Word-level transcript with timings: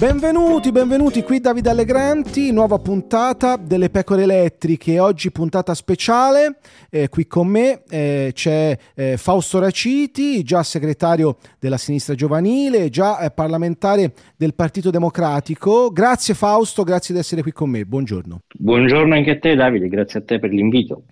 Benvenuti, 0.00 0.72
benvenuti 0.72 1.22
qui 1.22 1.40
Davide 1.40 1.68
Allegranti, 1.68 2.52
nuova 2.52 2.78
puntata 2.78 3.58
delle 3.58 3.90
pecore 3.90 4.22
elettriche, 4.22 4.98
oggi 4.98 5.30
puntata 5.30 5.74
speciale, 5.74 6.56
eh, 6.88 7.10
qui 7.10 7.26
con 7.26 7.46
me 7.46 7.82
eh, 7.86 8.30
c'è 8.32 8.78
eh, 8.94 9.18
Fausto 9.18 9.58
Raciti, 9.58 10.42
già 10.42 10.62
segretario 10.62 11.36
della 11.58 11.76
sinistra 11.76 12.14
giovanile, 12.14 12.88
già 12.88 13.18
eh, 13.18 13.30
parlamentare 13.30 14.14
del 14.38 14.54
Partito 14.54 14.88
Democratico. 14.88 15.90
Grazie 15.90 16.32
Fausto, 16.32 16.82
grazie 16.82 17.12
di 17.12 17.20
essere 17.20 17.42
qui 17.42 17.52
con 17.52 17.68
me, 17.68 17.84
buongiorno. 17.84 18.40
Buongiorno 18.56 19.14
anche 19.14 19.32
a 19.32 19.38
te 19.38 19.54
Davide, 19.54 19.86
grazie 19.88 20.20
a 20.20 20.22
te 20.22 20.38
per 20.38 20.48
l'invito. 20.48 21.02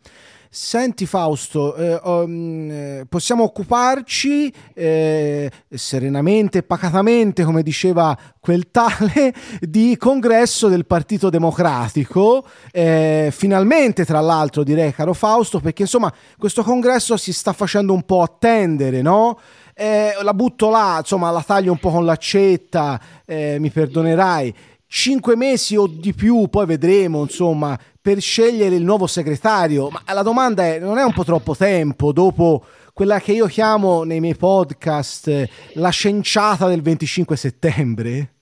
Senti 0.51 1.05
Fausto, 1.05 1.75
eh, 1.75 2.01
um, 2.05 3.05
possiamo 3.07 3.43
occuparci 3.43 4.51
eh, 4.73 5.51
serenamente, 5.69 6.63
pacatamente, 6.63 7.45
come 7.45 7.63
diceva 7.63 8.17
quel 8.41 8.71
tale, 8.71 9.35
di 9.61 9.95
congresso 9.99 10.69
del 10.69 10.87
Partito 10.87 11.29
Democratico. 11.29 12.47
Eh, 12.73 13.29
finalmente, 13.31 14.07
tra 14.07 14.21
l'altro, 14.21 14.63
direi, 14.63 14.95
caro 14.95 15.13
Fausto, 15.13 15.61
perché 15.61 15.83
insomma 15.83 16.11
questo 16.39 16.63
congresso 16.63 17.19
si 17.19 17.35
sta 17.35 17.53
facendo 17.53 17.93
un 17.93 18.05
po' 18.05 18.23
attendere, 18.23 19.03
no? 19.03 19.39
Eh, 19.75 20.13
la 20.23 20.33
butto 20.33 20.71
là, 20.71 20.97
insomma, 21.01 21.31
la 21.31 21.43
taglio 21.43 21.73
un 21.73 21.79
po' 21.79 21.91
con 21.91 22.07
l'accetta, 22.07 22.99
eh, 23.27 23.59
mi 23.61 23.71
perdonerai 23.71 24.55
cinque 24.91 25.37
mesi 25.37 25.77
o 25.77 25.87
di 25.87 26.15
più, 26.15 26.49
poi 26.49 26.65
vedremo, 26.65 27.21
insomma, 27.21 27.79
per 28.09 28.23
scegliere 28.23 28.75
il 28.75 28.85
nuovo 28.85 29.07
segretario. 29.07 29.91
Ma 29.91 30.03
la 30.15 30.23
domanda 30.23 30.65
è: 30.65 30.79
non 30.79 30.97
è 30.97 31.03
un 31.03 31.13
po' 31.13 31.25
troppo 31.25 31.55
tempo 31.55 32.11
dopo 32.11 32.65
quella 32.95 33.21
che 33.21 33.33
io 33.33 33.47
chiamo 33.47 34.03
nei 34.03 34.19
miei 34.19 34.35
podcast 34.35 35.49
la 35.75 35.91
scenciata 35.91 36.69
del 36.69 36.81
25 36.81 37.37
settembre? 37.37 38.33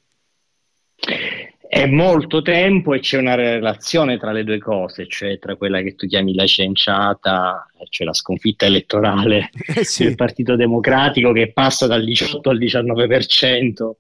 È 1.68 1.84
molto 1.86 2.42
tempo 2.42 2.94
e 2.94 3.00
c'è 3.00 3.18
una 3.18 3.34
relazione 3.34 4.18
tra 4.18 4.30
le 4.30 4.44
due 4.44 4.58
cose, 4.58 5.08
cioè 5.08 5.40
tra 5.40 5.56
quella 5.56 5.82
che 5.82 5.96
tu 5.96 6.06
chiami 6.06 6.32
la 6.32 6.46
scenciata, 6.46 7.66
cioè 7.88 8.06
la 8.06 8.14
sconfitta 8.14 8.66
elettorale 8.66 9.50
eh 9.74 9.82
sì. 9.82 10.04
del 10.04 10.14
Partito 10.14 10.54
Democratico 10.54 11.32
che 11.32 11.50
passa 11.52 11.88
dal 11.88 12.04
18 12.04 12.48
al 12.48 12.58
19% 12.58 13.90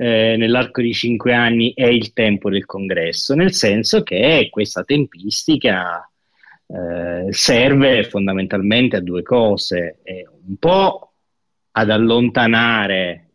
eh, 0.00 0.36
nell'arco 0.38 0.80
di 0.80 0.92
cinque 0.92 1.34
anni 1.34 1.72
è 1.74 1.86
il 1.86 2.12
tempo 2.12 2.50
del 2.50 2.64
congresso, 2.66 3.34
nel 3.34 3.52
senso 3.52 4.04
che 4.04 4.46
questa 4.48 4.84
tempistica 4.84 6.08
eh, 6.66 7.26
serve 7.32 8.04
fondamentalmente 8.04 8.96
a 8.96 9.00
due 9.00 9.22
cose, 9.22 9.98
eh, 10.04 10.24
un 10.46 10.56
po' 10.56 11.12
ad 11.72 11.90
allontanare 11.90 13.30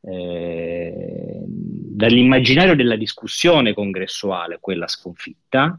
eh, 0.00 1.42
dall'immaginario 1.44 2.74
della 2.74 2.96
discussione 2.96 3.74
congressuale 3.74 4.58
quella 4.60 4.88
sconfitta, 4.88 5.78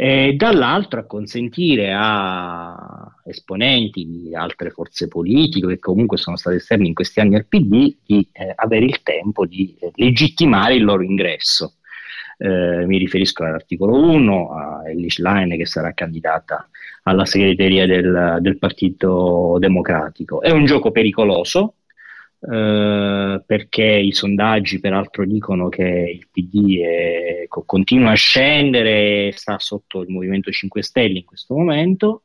e 0.00 0.34
dall'altro 0.36 1.00
a 1.00 1.06
consentire 1.06 1.92
a 1.92 3.12
esponenti 3.24 4.06
di 4.06 4.32
altre 4.32 4.70
forze 4.70 5.08
politiche 5.08 5.66
che 5.66 5.78
comunque 5.80 6.16
sono 6.18 6.36
state 6.36 6.54
esterni 6.54 6.86
in 6.86 6.94
questi 6.94 7.18
anni 7.18 7.34
al 7.34 7.46
PD 7.46 7.96
di 8.06 8.28
eh, 8.30 8.52
avere 8.54 8.84
il 8.84 9.02
tempo 9.02 9.44
di 9.44 9.76
eh, 9.80 9.90
legittimare 9.96 10.76
il 10.76 10.84
loro 10.84 11.02
ingresso. 11.02 11.78
Eh, 12.36 12.86
mi 12.86 12.96
riferisco 12.96 13.42
all'articolo 13.42 14.00
1, 14.00 14.50
a 14.52 14.88
Elish 14.88 15.18
Line 15.18 15.56
che 15.56 15.66
sarà 15.66 15.92
candidata 15.94 16.68
alla 17.02 17.24
segreteria 17.24 17.84
del, 17.84 18.38
del 18.40 18.56
Partito 18.56 19.56
Democratico. 19.58 20.40
È 20.40 20.50
un 20.50 20.64
gioco 20.64 20.92
pericoloso 20.92 21.74
eh, 22.40 23.17
perché 23.48 23.82
i 23.82 24.12
sondaggi 24.12 24.78
peraltro 24.78 25.24
dicono 25.24 25.70
che 25.70 25.82
il 25.82 26.28
PD 26.30 26.80
è, 26.82 27.46
continua 27.48 28.10
a 28.10 28.14
scendere, 28.14 29.32
sta 29.32 29.58
sotto 29.58 30.02
il 30.02 30.10
Movimento 30.10 30.50
5 30.50 30.82
Stelle 30.82 31.20
in 31.20 31.24
questo 31.24 31.54
momento, 31.54 32.24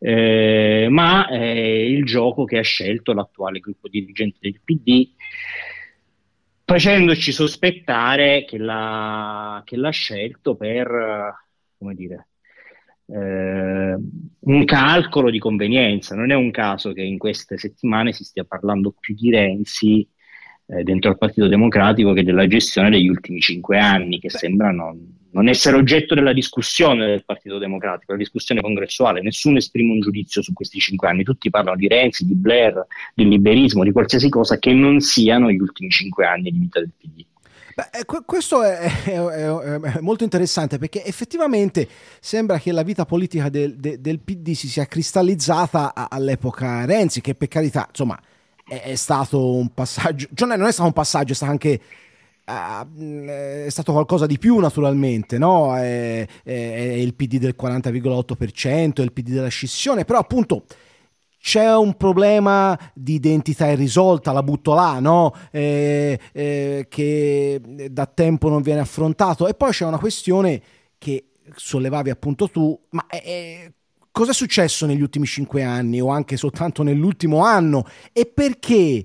eh, 0.00 0.88
ma 0.90 1.28
è 1.28 1.38
il 1.38 2.04
gioco 2.04 2.44
che 2.44 2.58
ha 2.58 2.62
scelto 2.62 3.12
l'attuale 3.12 3.60
gruppo 3.60 3.86
dirigente 3.86 4.38
del 4.40 4.60
PD 4.64 5.08
facendoci 6.64 7.30
sospettare 7.30 8.44
che 8.44 8.58
l'ha, 8.58 9.62
che 9.64 9.76
l'ha 9.76 9.90
scelto 9.90 10.56
per, 10.56 11.36
come 11.78 11.94
dire, 11.94 12.26
eh, 13.06 13.96
un 14.40 14.64
calcolo 14.64 15.30
di 15.30 15.38
convenienza. 15.38 16.16
Non 16.16 16.32
è 16.32 16.34
un 16.34 16.50
caso 16.50 16.92
che 16.92 17.02
in 17.02 17.16
queste 17.16 17.58
settimane 17.58 18.12
si 18.12 18.24
stia 18.24 18.42
parlando 18.42 18.92
più 18.98 19.14
di 19.14 19.30
Renzi 19.30 20.16
eh, 20.68 20.82
dentro 20.82 21.10
al 21.10 21.18
Partito 21.18 21.48
Democratico 21.48 22.12
che 22.12 22.22
della 22.22 22.46
gestione 22.46 22.90
degli 22.90 23.08
ultimi 23.08 23.40
cinque 23.40 23.78
anni, 23.78 24.18
che 24.18 24.30
sembrano 24.30 24.96
non 25.30 25.48
essere 25.48 25.76
oggetto 25.76 26.14
della 26.14 26.32
discussione 26.32 27.06
del 27.06 27.24
Partito 27.24 27.58
Democratico, 27.58 28.12
la 28.12 28.18
discussione 28.18 28.60
congressuale. 28.60 29.22
Nessuno 29.22 29.58
esprime 29.58 29.92
un 29.92 30.00
giudizio 30.00 30.42
su 30.42 30.52
questi 30.52 30.78
cinque 30.78 31.08
anni. 31.08 31.22
Tutti 31.22 31.50
parlano 31.50 31.76
di 31.76 31.88
Renzi, 31.88 32.26
di 32.26 32.34
Blair, 32.34 32.86
del 33.14 33.28
liberismo, 33.28 33.84
di 33.84 33.92
qualsiasi 33.92 34.28
cosa 34.28 34.58
che 34.58 34.72
non 34.72 35.00
siano 35.00 35.50
gli 35.50 35.58
ultimi 35.58 35.90
cinque 35.90 36.26
anni 36.26 36.50
di 36.50 36.58
vita 36.58 36.80
del 36.80 36.92
PD. 36.96 37.24
Beh, 37.74 38.00
eh, 38.00 38.22
questo 38.24 38.62
è, 38.64 38.78
è, 39.04 39.14
è, 39.14 40.00
molto 40.00 40.24
interessante 40.24 40.78
perché 40.78 41.04
effettivamente 41.04 41.86
sembra 42.18 42.58
che 42.58 42.72
la 42.72 42.82
vita 42.82 43.04
politica 43.04 43.48
del, 43.48 43.76
del, 43.76 44.00
del 44.00 44.18
PD 44.18 44.50
si 44.52 44.66
sia 44.68 44.86
cristallizzata 44.86 45.94
all'epoca 45.94 46.84
Renzi, 46.84 47.20
che 47.20 47.36
per 47.36 47.46
carità, 47.46 47.86
insomma, 47.88 48.20
è, 48.68 48.94
stato 48.94 49.54
un 49.54 49.72
passaggio, 49.72 50.28
cioè 50.34 50.56
non 50.56 50.66
è 50.66 50.72
stato 50.72 50.88
un 50.88 50.94
passaggio, 50.94 51.32
è 51.32 51.34
stato 51.34 51.50
anche 51.50 51.80
uh, 52.46 53.24
è 53.26 53.66
stato 53.68 53.92
qualcosa 53.92 54.26
di 54.26 54.38
più 54.38 54.58
naturalmente, 54.58 55.38
no? 55.38 55.76
È, 55.76 56.26
è, 56.42 56.52
il 56.52 57.14
PD 57.14 57.38
del 57.38 57.56
40,8%, 57.60 58.94
è 58.94 59.02
il 59.02 59.12
PD 59.12 59.30
della 59.30 59.48
scissione, 59.48 60.04
però 60.04 60.18
appunto 60.18 60.64
c'è 61.40 61.74
un 61.74 61.96
problema 61.96 62.78
di 62.92 63.14
identità 63.14 63.68
irrisolta, 63.68 64.32
la 64.32 64.42
butto 64.42 64.74
là, 64.74 64.98
no? 64.98 65.32
eh, 65.50 66.18
eh, 66.32 66.86
che 66.88 67.60
da 67.90 68.06
tempo 68.06 68.48
non 68.48 68.60
viene 68.60 68.80
affrontato. 68.80 69.46
E 69.46 69.54
poi 69.54 69.70
c'è 69.70 69.86
una 69.86 69.98
questione 69.98 70.60
che 70.98 71.30
sollevavi 71.54 72.10
appunto 72.10 72.50
tu, 72.50 72.78
ma 72.90 73.06
eh, 73.06 73.72
cosa 74.18 74.32
è 74.32 74.34
successo 74.34 74.84
negli 74.84 75.00
ultimi 75.00 75.26
cinque 75.26 75.62
anni 75.62 76.00
o 76.00 76.08
anche 76.08 76.36
soltanto 76.36 76.82
nell'ultimo 76.82 77.44
anno 77.44 77.86
e 78.12 78.26
perché 78.26 79.04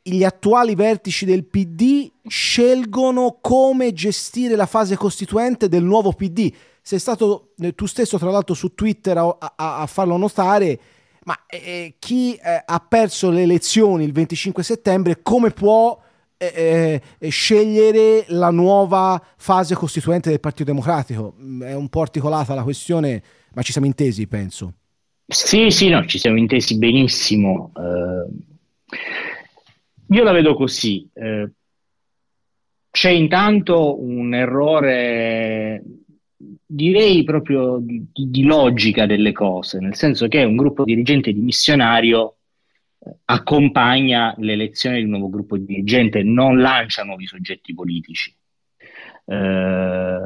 gli 0.00 0.24
attuali 0.24 0.74
vertici 0.74 1.26
del 1.26 1.44
PD 1.44 2.10
scelgono 2.26 3.36
come 3.42 3.92
gestire 3.92 4.56
la 4.56 4.64
fase 4.64 4.96
costituente 4.96 5.68
del 5.68 5.84
nuovo 5.84 6.14
PD? 6.14 6.50
Sei 6.80 6.98
stato 6.98 7.52
eh, 7.58 7.74
tu 7.74 7.84
stesso, 7.84 8.16
tra 8.16 8.30
l'altro, 8.30 8.54
su 8.54 8.72
Twitter 8.72 9.18
a, 9.18 9.36
a, 9.38 9.80
a 9.80 9.86
farlo 9.86 10.16
notare 10.16 10.80
ma 11.24 11.38
eh, 11.48 11.96
chi 11.98 12.34
eh, 12.36 12.62
ha 12.64 12.80
perso 12.80 13.28
le 13.28 13.42
elezioni 13.42 14.04
il 14.04 14.12
25 14.12 14.62
settembre 14.62 15.20
come 15.20 15.50
può 15.50 16.00
eh, 16.38 17.00
eh, 17.18 17.28
scegliere 17.28 18.24
la 18.28 18.50
nuova 18.50 19.20
fase 19.36 19.74
costituente 19.74 20.30
del 20.30 20.40
Partito 20.40 20.64
Democratico? 20.64 21.34
Mm, 21.40 21.62
è 21.62 21.74
un 21.74 21.88
po' 21.88 22.02
articolata 22.02 22.54
la 22.54 22.62
questione, 22.62 23.22
ma 23.56 23.62
ci 23.62 23.72
siamo 23.72 23.86
intesi, 23.86 24.26
penso. 24.26 24.74
Sì, 25.26 25.70
sì, 25.70 25.88
no, 25.88 26.04
ci 26.04 26.18
siamo 26.18 26.36
intesi 26.36 26.76
benissimo. 26.76 27.72
Eh, 27.74 28.94
io 30.14 30.22
la 30.22 30.32
vedo 30.32 30.54
così. 30.54 31.08
Eh, 31.14 31.50
c'è 32.90 33.10
intanto 33.10 33.98
un 33.98 34.34
errore 34.34 35.82
direi 36.66 37.24
proprio 37.24 37.78
di, 37.80 38.06
di, 38.12 38.42
logica 38.42 39.06
delle 39.06 39.32
cose, 39.32 39.78
nel 39.78 39.94
senso 39.94 40.28
che 40.28 40.44
un 40.44 40.56
gruppo 40.56 40.84
dirigente 40.84 41.32
dimissionario 41.32 42.36
eh, 42.98 43.16
accompagna 43.24 44.34
l'elezione 44.36 44.98
di 44.98 45.04
un 45.04 45.10
nuovo 45.10 45.30
gruppo 45.30 45.56
dirigente, 45.56 46.22
non 46.22 46.58
lancia 46.58 47.04
nuovi 47.04 47.26
soggetti 47.26 47.72
politici. 47.72 48.36
Eh, 49.26 50.16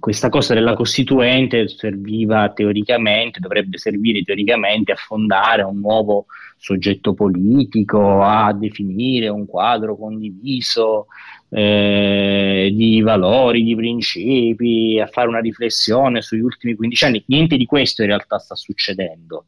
questa 0.00 0.28
cosa 0.28 0.54
della 0.54 0.74
Costituente 0.74 1.68
serviva 1.68 2.50
teoricamente, 2.50 3.40
dovrebbe 3.40 3.78
servire 3.78 4.22
teoricamente 4.22 4.92
a 4.92 4.96
fondare 4.96 5.62
un 5.62 5.78
nuovo 5.78 6.26
soggetto 6.56 7.14
politico, 7.14 8.22
a 8.22 8.52
definire 8.52 9.28
un 9.28 9.46
quadro 9.46 9.96
condiviso 9.96 11.06
eh, 11.50 12.70
di 12.74 13.00
valori, 13.00 13.62
di 13.62 13.74
principi, 13.74 15.00
a 15.00 15.06
fare 15.06 15.28
una 15.28 15.40
riflessione 15.40 16.20
sugli 16.20 16.40
ultimi 16.40 16.74
15 16.74 17.04
anni. 17.04 17.24
Niente 17.26 17.56
di 17.56 17.66
questo 17.66 18.02
in 18.02 18.08
realtà 18.08 18.38
sta 18.38 18.54
succedendo. 18.54 19.46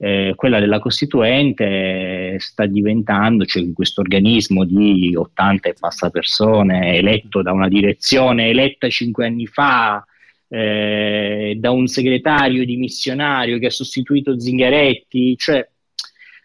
Eh, 0.00 0.34
quella 0.36 0.60
della 0.60 0.78
Costituente 0.78 2.36
sta 2.38 2.66
diventando, 2.66 3.44
cioè 3.44 3.64
questo 3.72 4.00
organismo 4.00 4.64
di 4.64 5.14
80 5.16 5.68
e 5.68 5.74
passa 5.78 6.08
persone 6.10 6.96
eletto 6.96 7.42
da 7.42 7.50
una 7.52 7.66
direzione 7.66 8.48
eletta 8.48 8.88
cinque 8.88 9.26
anni 9.26 9.46
fa 9.46 10.06
eh, 10.48 11.56
da 11.58 11.70
un 11.72 11.88
segretario 11.88 12.64
dimissionario 12.64 13.58
che 13.58 13.66
ha 13.66 13.70
sostituito 13.70 14.38
Zingaretti, 14.38 15.36
cioè 15.36 15.68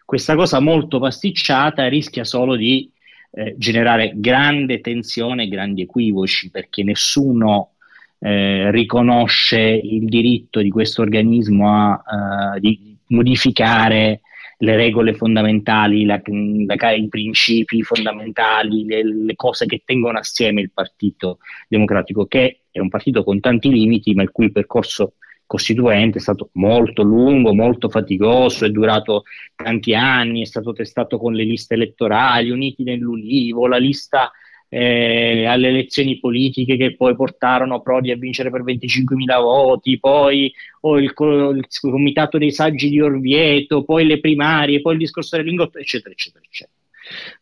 questa 0.04 0.34
cosa 0.34 0.60
molto 0.60 0.98
pasticciata 0.98 1.88
rischia 1.88 2.24
solo 2.24 2.56
di 2.56 2.90
eh, 3.30 3.54
generare 3.56 4.12
grande 4.16 4.80
tensione 4.80 5.44
e 5.44 5.48
grandi 5.48 5.82
equivoci 5.82 6.50
perché 6.50 6.82
nessuno 6.82 7.72
eh, 8.18 8.70
riconosce 8.70 9.58
il 9.60 10.04
diritto 10.06 10.60
di 10.60 10.70
questo 10.70 11.02
organismo 11.02 11.70
a, 11.72 12.54
uh, 12.54 12.60
di 12.60 12.93
modificare 13.08 14.20
le 14.58 14.76
regole 14.76 15.14
fondamentali, 15.14 16.04
la, 16.04 16.20
la, 16.24 16.92
i 16.92 17.08
principi 17.08 17.82
fondamentali, 17.82 18.84
le, 18.84 19.02
le, 19.02 19.36
cose 19.36 19.66
che 19.66 19.82
tengono 19.84 20.18
assieme 20.18 20.60
il 20.60 20.70
Partito 20.72 21.38
Democratico, 21.68 22.26
che 22.26 22.60
è 22.70 22.78
un 22.78 22.88
partito 22.88 23.24
con 23.24 23.40
tanti 23.40 23.68
limiti, 23.68 24.14
ma 24.14 24.22
il 24.22 24.30
cui 24.30 24.50
percorso 24.50 25.14
costituente 25.46 26.18
è 26.18 26.20
stato 26.20 26.50
molto 26.52 27.02
lungo, 27.02 27.54
molto 27.54 27.88
faticoso, 27.88 28.64
è 28.64 28.70
durato 28.70 29.24
tanti 29.54 29.94
anni, 29.94 30.42
è 30.42 30.46
stato 30.46 30.72
testato 30.72 31.18
con 31.18 31.34
le 31.34 31.44
liste 31.44 31.74
elettorali, 31.74 32.50
uniti 32.50 32.82
nell'Ulivo, 32.82 33.66
la 33.66 33.76
lista 33.76 34.32
eh, 34.68 35.44
alle 35.46 35.68
elezioni 35.68 36.18
politiche 36.18 36.76
che 36.76 36.96
poi 36.96 37.14
portarono 37.14 37.80
Prodi 37.80 38.10
a 38.10 38.16
vincere 38.16 38.50
per 38.50 38.64
25.000 38.64 39.40
voti, 39.40 39.98
poi 39.98 40.52
oh, 40.80 40.98
il, 40.98 41.12
il, 41.16 41.66
comitato 41.80 42.38
dei 42.38 42.52
saggi 42.52 42.88
di 42.88 43.00
Orvieto, 43.00 43.84
poi 43.84 44.04
le 44.04 44.20
primarie, 44.20 44.80
poi 44.80 44.94
il 44.94 44.98
discorso 44.98 45.36
del 45.36 45.44
lingotto, 45.44 45.78
eccetera, 45.78 46.12
eccetera, 46.12 46.44
eccetera. 46.44 46.76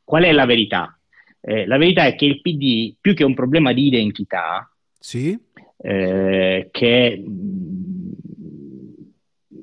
Qual 0.05 0.25
è 0.25 0.33
la 0.33 0.45
verità? 0.45 0.99
Eh, 1.41 1.67
la 1.67 1.77
verità 1.77 2.05
è 2.05 2.15
che 2.15 2.25
il 2.25 2.41
PD, 2.41 2.95
più 3.01 3.15
che 3.15 3.25
un 3.25 3.35
problema 3.35 3.73
di 3.73 3.87
identità, 3.87 4.71
sì. 4.99 5.37
eh, 5.79 6.69
che 6.71 7.25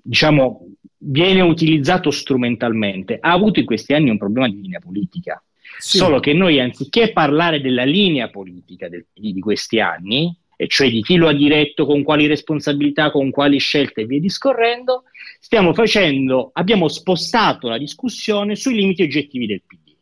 diciamo 0.03 0.65
viene 1.01 1.41
utilizzato 1.41 2.11
strumentalmente, 2.11 3.17
ha 3.19 3.31
avuto 3.31 3.59
in 3.59 3.65
questi 3.65 3.94
anni 3.94 4.09
un 4.09 4.17
problema 4.17 4.50
di 4.50 4.61
linea 4.61 4.79
politica. 4.79 5.41
Sì. 5.79 5.97
Solo 5.97 6.19
che 6.19 6.33
noi, 6.33 6.59
anziché 6.59 7.13
parlare 7.13 7.61
della 7.61 7.85
linea 7.85 8.29
politica 8.29 8.89
del 8.89 9.05
PD 9.11 9.31
di 9.31 9.39
questi 9.39 9.79
anni, 9.79 10.35
e 10.57 10.67
cioè 10.67 10.89
di 10.89 11.01
chi 11.01 11.15
lo 11.15 11.29
ha 11.29 11.33
diretto, 11.33 11.85
con 11.85 12.03
quali 12.03 12.27
responsabilità, 12.27 13.11
con 13.11 13.31
quali 13.31 13.59
scelte 13.59 14.01
e 14.01 14.05
via 14.05 14.19
discorrendo, 14.19 15.03
stiamo 15.39 15.73
facendo, 15.73 16.49
abbiamo 16.51 16.89
spostato 16.89 17.69
la 17.69 17.77
discussione 17.77 18.57
sui 18.57 18.75
limiti 18.75 19.03
oggettivi 19.03 19.45
del 19.45 19.61
PD. 19.65 19.95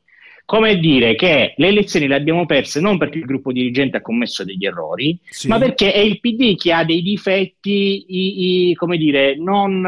Come 0.45 0.79
dire 0.79 1.13
che 1.13 1.53
le 1.56 1.68
elezioni 1.68 2.07
le 2.07 2.15
abbiamo 2.15 2.47
perse 2.47 2.80
non 2.80 2.97
perché 2.97 3.19
il 3.19 3.25
gruppo 3.25 3.51
dirigente 3.51 3.97
ha 3.97 4.01
commesso 4.01 4.44
degli 4.44 4.65
errori, 4.65 5.19
sì. 5.30 5.47
ma 5.47 5.59
perché 5.59 5.94
è 5.94 6.00
il 6.00 6.19
PD 6.19 6.56
che 6.56 6.73
ha 6.73 6.83
dei 6.83 7.03
difetti, 7.03 8.06
i, 8.07 8.69
i, 8.69 8.73
come 8.73 8.97
dire, 8.97 9.35
non, 9.38 9.85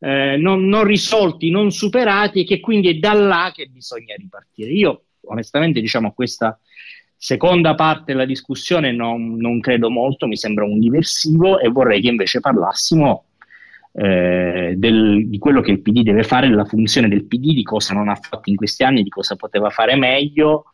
eh, 0.00 0.36
non, 0.36 0.66
non, 0.66 0.84
risolti, 0.84 1.50
non 1.50 1.70
superati 1.70 2.40
e 2.40 2.44
che 2.44 2.60
quindi 2.60 2.88
è 2.88 2.94
da 2.94 3.12
là 3.12 3.52
che 3.54 3.66
bisogna 3.66 4.14
ripartire. 4.16 4.70
Io 4.70 5.02
onestamente 5.22 5.80
diciamo 5.80 6.08
a 6.08 6.12
questa 6.12 6.58
seconda 7.16 7.74
parte 7.74 8.12
della 8.12 8.24
discussione 8.24 8.92
non, 8.92 9.36
non, 9.36 9.60
credo 9.60 9.90
molto, 9.90 10.26
mi 10.26 10.36
sembra 10.36 10.64
un 10.64 10.78
diversivo 10.78 11.58
e 11.58 11.68
vorrei 11.68 12.00
che 12.00 12.08
invece 12.08 12.38
parlassimo 12.38 13.24
eh, 13.92 14.74
del, 14.76 15.28
di 15.28 15.38
quello 15.38 15.60
che 15.60 15.72
il 15.72 15.80
PD 15.80 16.02
deve 16.02 16.22
fare, 16.22 16.48
della 16.48 16.64
funzione 16.64 17.08
del 17.08 17.24
PD, 17.24 17.52
di 17.52 17.64
cosa 17.64 17.94
non 17.94 18.08
ha 18.08 18.14
fatto 18.14 18.48
in 18.48 18.56
questi 18.56 18.84
anni, 18.84 19.02
di 19.02 19.08
cosa 19.08 19.34
poteva 19.34 19.70
fare 19.70 19.96
meglio, 19.96 20.66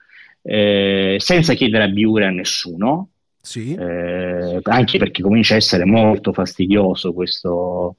eh, 0.43 1.17
senza 1.19 1.55
chiedere 1.55 1.85
a 1.85 1.89
Biure 1.89 2.27
a 2.27 2.31
nessuno, 2.31 3.09
sì. 3.41 3.75
eh, 3.75 4.61
anche 4.63 4.99
perché 4.99 5.23
comincia 5.23 5.55
a 5.55 5.59
essere 5.59 5.87
molto 5.87 6.35
fastidioso 6.35 7.15
questo, 7.15 7.97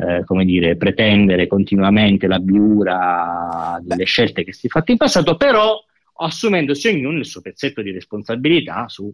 eh, 0.00 0.22
come 0.24 0.44
dire, 0.44 0.76
pretendere 0.76 1.48
continuamente 1.48 2.28
la 2.28 2.38
biura 2.38 3.78
delle 3.82 4.04
scelte 4.04 4.44
che 4.44 4.52
si 4.52 4.68
è 4.68 4.70
fatte 4.70 4.92
in 4.92 4.96
passato, 4.96 5.36
però 5.36 5.76
assumendosi 6.20 6.88
ognuno 6.88 7.18
il 7.18 7.26
suo 7.26 7.40
pezzetto 7.40 7.82
di 7.82 7.90
responsabilità 7.90 8.88
su 8.88 9.12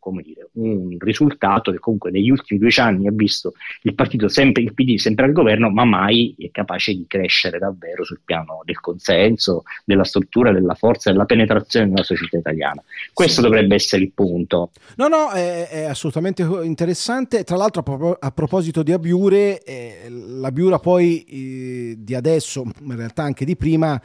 come 0.00 0.22
dire, 0.22 0.48
un 0.54 0.96
risultato 0.98 1.70
che 1.70 1.78
comunque 1.78 2.10
negli 2.10 2.30
ultimi 2.30 2.58
due 2.58 2.70
anni 2.78 3.06
ha 3.06 3.12
visto 3.12 3.52
il 3.82 3.94
partito 3.94 4.28
sempre, 4.28 4.62
il 4.62 4.74
PD 4.74 4.96
sempre 4.96 5.26
al 5.26 5.32
governo, 5.32 5.70
ma 5.70 5.84
mai 5.84 6.34
è 6.38 6.50
capace 6.50 6.92
di 6.92 7.04
crescere 7.06 7.58
davvero 7.58 8.02
sul 8.02 8.20
piano 8.24 8.62
del 8.64 8.80
consenso, 8.80 9.62
della 9.84 10.04
struttura, 10.04 10.52
della 10.52 10.74
forza, 10.74 11.12
della 11.12 11.26
penetrazione 11.26 11.86
nella 11.86 12.02
società 12.02 12.38
italiana. 12.38 12.82
Questo 13.12 13.42
sì. 13.42 13.46
dovrebbe 13.46 13.74
essere 13.74 14.02
il 14.02 14.12
punto. 14.12 14.70
No, 14.96 15.06
no, 15.06 15.30
è, 15.30 15.68
è 15.68 15.82
assolutamente 15.84 16.42
interessante. 16.42 17.44
Tra 17.44 17.56
l'altro, 17.56 17.80
a, 17.80 17.84
pro- 17.84 18.16
a 18.18 18.30
proposito 18.32 18.82
di 18.82 18.92
Abiure, 18.92 19.62
eh, 19.62 20.08
la 20.08 20.50
Biura 20.50 20.78
poi 20.78 21.24
eh, 21.24 21.94
di 21.98 22.14
adesso, 22.14 22.64
in 22.80 22.96
realtà 22.96 23.22
anche 23.22 23.44
di 23.44 23.56
prima, 23.56 24.00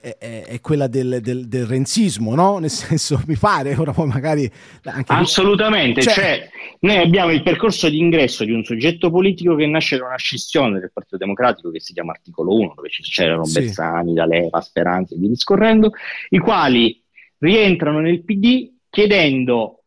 è, 0.00 0.44
è, 0.46 0.60
quella 0.60 0.86
del, 0.86 1.18
del, 1.20 1.46
del, 1.46 1.66
renzismo, 1.66 2.34
no? 2.34 2.58
Nel 2.58 2.70
senso, 2.70 3.22
mi 3.26 3.36
pare, 3.36 3.74
ora 3.76 3.92
poi 3.92 4.06
magari... 4.06 4.50
Anche 4.84 5.12
Assolutamente, 5.12 6.00
cioè... 6.00 6.12
cioè... 6.14 6.48
noi 6.80 6.96
abbiamo 6.96 7.30
il 7.32 7.42
percorso 7.42 7.88
di 7.88 7.98
ingresso 7.98 8.44
di 8.44 8.52
un 8.52 8.64
soggetto 8.64 9.10
politico 9.10 9.54
che 9.54 9.66
nasce 9.66 9.98
da 9.98 10.06
una 10.06 10.16
scissione 10.16 10.80
del 10.80 10.90
Partito 10.92 11.18
Democratico 11.18 11.70
che 11.70 11.80
si 11.80 11.92
chiama 11.92 12.12
Articolo 12.12 12.54
1, 12.54 12.72
dove 12.76 12.88
c'erano 12.88 13.44
sì. 13.44 13.60
Bersani, 13.60 14.14
D'Alema, 14.14 14.60
Speranza 14.60 15.14
e 15.14 15.18
via 15.18 15.28
discorrendo, 15.28 15.92
i 16.30 16.38
quali 16.38 17.02
rientrano 17.38 18.00
nel 18.00 18.24
PD 18.24 18.72
chiedendo 18.88 19.83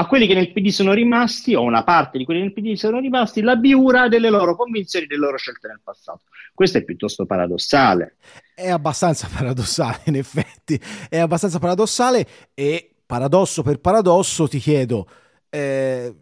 a 0.00 0.06
quelli 0.06 0.26
che 0.26 0.32
nel 0.32 0.50
PD 0.50 0.68
sono 0.68 0.94
rimasti, 0.94 1.54
o 1.54 1.60
una 1.60 1.84
parte 1.84 2.16
di 2.16 2.24
quelli 2.24 2.40
nel 2.40 2.54
PD 2.54 2.72
sono 2.72 2.98
rimasti, 2.98 3.42
la 3.42 3.56
biura 3.56 4.08
delle 4.08 4.30
loro 4.30 4.56
convinzioni, 4.56 5.04
delle 5.04 5.20
loro 5.20 5.36
scelte 5.36 5.68
nel 5.68 5.80
passato. 5.84 6.22
Questo 6.54 6.78
è 6.78 6.84
piuttosto 6.84 7.26
paradossale. 7.26 8.16
È 8.54 8.70
abbastanza 8.70 9.28
paradossale, 9.32 10.00
in 10.06 10.16
effetti, 10.16 10.80
è 11.10 11.18
abbastanza 11.18 11.58
paradossale 11.58 12.26
e 12.54 12.94
paradosso 13.04 13.62
per 13.62 13.78
paradosso 13.78 14.48
ti 14.48 14.58
chiedo, 14.58 15.06
eh, 15.50 16.14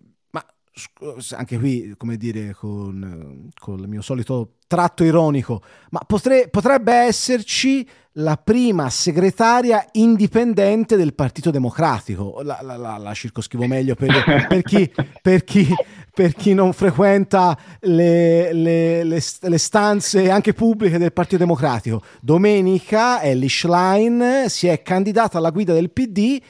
anche 1.36 1.58
qui, 1.58 1.94
come 1.96 2.16
dire, 2.16 2.54
con, 2.54 3.50
con 3.58 3.78
il 3.80 3.88
mio 3.88 4.02
solito 4.02 4.54
tratto 4.66 5.02
ironico, 5.02 5.62
ma 5.90 6.00
potre, 6.06 6.48
potrebbe 6.48 6.92
esserci 6.92 7.88
la 8.18 8.36
prima 8.36 8.90
segretaria 8.90 9.86
indipendente 9.92 10.96
del 10.96 11.14
Partito 11.14 11.50
Democratico. 11.50 12.40
La, 12.42 12.58
la, 12.62 12.76
la, 12.76 12.96
la 12.98 13.14
circoscrivo 13.14 13.66
meglio 13.66 13.94
per, 13.94 14.46
per, 14.48 14.62
chi, 14.62 14.90
per, 15.22 15.44
chi, 15.44 15.66
per, 16.12 16.34
chi, 16.34 16.52
non 16.52 16.72
frequenta 16.72 17.56
le, 17.80 18.52
le, 18.52 19.04
le, 19.04 19.22
le, 19.40 19.58
stanze 19.58 20.30
anche 20.30 20.52
pubbliche 20.52 20.98
del 20.98 21.12
Partito 21.12 21.38
Democratico. 21.38 22.02
Domenica 22.20 23.22
Ellie 23.22 23.48
Schlein 23.48 24.44
si 24.48 24.66
è 24.66 24.82
candidata 24.82 25.38
alla 25.38 25.50
guida 25.50 25.72
del 25.72 25.90
PD 25.90 26.40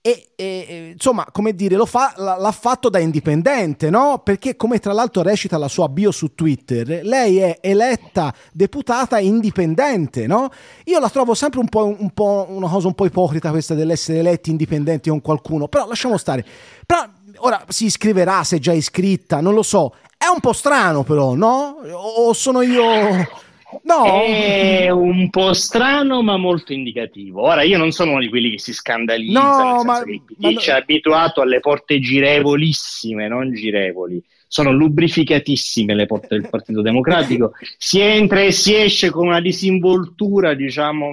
e, 0.00 0.30
e, 0.36 0.90
insomma, 0.92 1.26
come 1.32 1.54
dire, 1.54 1.74
lo 1.74 1.84
fa, 1.84 2.14
l'ha 2.16 2.52
fatto 2.52 2.88
da 2.88 2.98
indipendente, 2.98 3.90
no? 3.90 4.20
Perché 4.24 4.56
come 4.56 4.78
tra 4.78 4.92
l'altro 4.92 5.22
recita 5.22 5.58
la 5.58 5.68
sua 5.68 5.88
bio 5.88 6.12
su 6.12 6.34
Twitter, 6.34 7.04
lei 7.04 7.38
è 7.38 7.58
eletta 7.60 8.32
deputata 8.52 9.18
indipendente, 9.18 10.26
no? 10.26 10.50
Io 10.84 10.98
la 11.00 11.10
trovo 11.10 11.34
sempre 11.34 11.60
un 11.60 11.68
po', 11.68 11.84
un 11.98 12.10
po' 12.10 12.46
una 12.48 12.68
cosa 12.68 12.86
un 12.86 12.94
po' 12.94 13.06
ipocrita 13.06 13.50
questa 13.50 13.74
dell'essere 13.74 14.20
eletti 14.20 14.50
indipendenti 14.50 15.10
con 15.10 15.20
qualcuno, 15.20 15.68
però 15.68 15.86
lasciamo 15.86 16.16
stare. 16.16 16.44
Però 16.86 17.04
ora 17.38 17.64
si 17.68 17.86
iscriverà 17.86 18.44
se 18.44 18.56
è 18.56 18.58
già 18.60 18.72
iscritta, 18.72 19.40
non 19.40 19.52
lo 19.52 19.62
so. 19.62 19.94
È 20.16 20.26
un 20.32 20.40
po' 20.40 20.52
strano 20.52 21.02
però, 21.02 21.34
no? 21.34 21.76
O 21.92 22.32
sono 22.32 22.62
io 22.62 23.46
No. 23.82 24.04
È 24.22 24.88
un 24.88 25.28
po' 25.28 25.52
strano, 25.52 26.22
ma 26.22 26.36
molto 26.36 26.72
indicativo. 26.72 27.42
Ora, 27.42 27.62
io 27.62 27.76
non 27.76 27.92
sono 27.92 28.12
uno 28.12 28.20
di 28.20 28.28
quelli 28.28 28.50
che 28.52 28.58
si 28.58 28.72
scandalizzano, 28.72 29.76
no, 29.76 29.84
ma, 29.84 30.02
che 30.02 30.22
ma 30.36 30.54
ci 30.54 30.70
ha 30.70 30.76
abituato 30.76 31.42
alle 31.42 31.60
porte 31.60 32.00
girevolissime, 32.00 33.28
non 33.28 33.52
girevoli. 33.52 34.22
Sono 34.46 34.72
lubrificatissime 34.72 35.94
le 35.94 36.06
porte 36.06 36.28
del 36.38 36.48
Partito 36.48 36.80
Democratico. 36.80 37.52
Si 37.76 38.00
entra 38.00 38.40
e 38.40 38.52
si 38.52 38.74
esce 38.74 39.10
con 39.10 39.26
una 39.26 39.40
disinvoltura, 39.40 40.54
diciamo, 40.54 41.10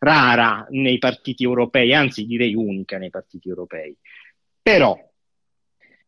rara 0.00 0.66
nei 0.70 0.98
partiti 0.98 1.44
europei, 1.44 1.94
anzi 1.94 2.26
direi 2.26 2.54
unica 2.54 2.98
nei 2.98 3.08
partiti 3.08 3.48
europei. 3.48 3.96
Però 4.60 4.98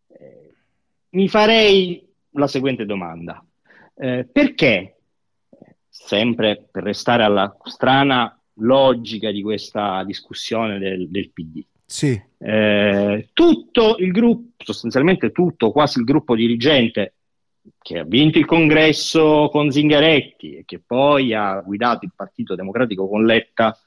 eh, 0.09 0.53
mi 1.11 1.29
farei 1.29 2.07
la 2.33 2.47
seguente 2.47 2.85
domanda. 2.85 3.43
Eh, 3.97 4.29
perché 4.31 4.94
sempre 5.97 6.67
per 6.71 6.83
restare 6.83 7.23
alla 7.23 7.57
strana 7.63 8.37
logica 8.55 9.31
di 9.31 9.43
questa 9.43 10.03
discussione 10.05 10.79
del, 10.79 11.09
del 11.09 11.31
PD. 11.31 11.65
Sì. 11.87 12.21
Eh, 12.37 13.29
tutto 13.33 13.97
il 13.99 14.11
gruppo, 14.11 14.65
sostanzialmente 14.65 15.31
tutto, 15.31 15.71
quasi 15.71 16.01
il 16.01 16.05
gruppo 16.05 16.35
dirigente 16.35 17.15
che 17.79 17.99
ha 18.01 18.05
vinto 18.05 18.39
il 18.39 18.45
congresso 18.45 19.49
con 19.51 19.71
Zingaretti 19.71 20.57
e 20.57 20.65
che 20.67 20.83
poi 20.85 21.33
ha 21.33 21.61
guidato 21.61 22.05
il 22.05 22.13
Partito 22.15 22.57
Democratico 22.57 23.09
con 23.09 23.25
Letta, 23.25 23.79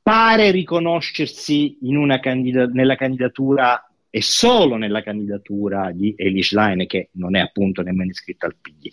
pare 0.00 0.52
riconoscersi 0.52 1.78
candida- 2.20 2.66
nella 2.66 2.94
candidatura 2.94 3.84
e 4.08 4.22
solo 4.22 4.76
nella 4.76 5.02
candidatura 5.02 5.90
di 5.90 6.14
Elish 6.16 6.54
Line, 6.54 6.86
che 6.86 7.10
non 7.14 7.34
è 7.34 7.40
appunto 7.40 7.82
nemmeno 7.82 8.10
iscritta 8.10 8.46
al 8.46 8.54
PD. 8.54 8.90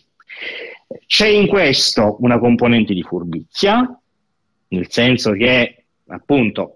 C'è 1.05 1.27
in 1.27 1.47
questo 1.47 2.17
una 2.21 2.39
componente 2.39 2.93
di 2.93 3.03
furbizia, 3.03 3.99
nel 4.69 4.89
senso 4.89 5.31
che 5.31 5.85
appunto 6.07 6.75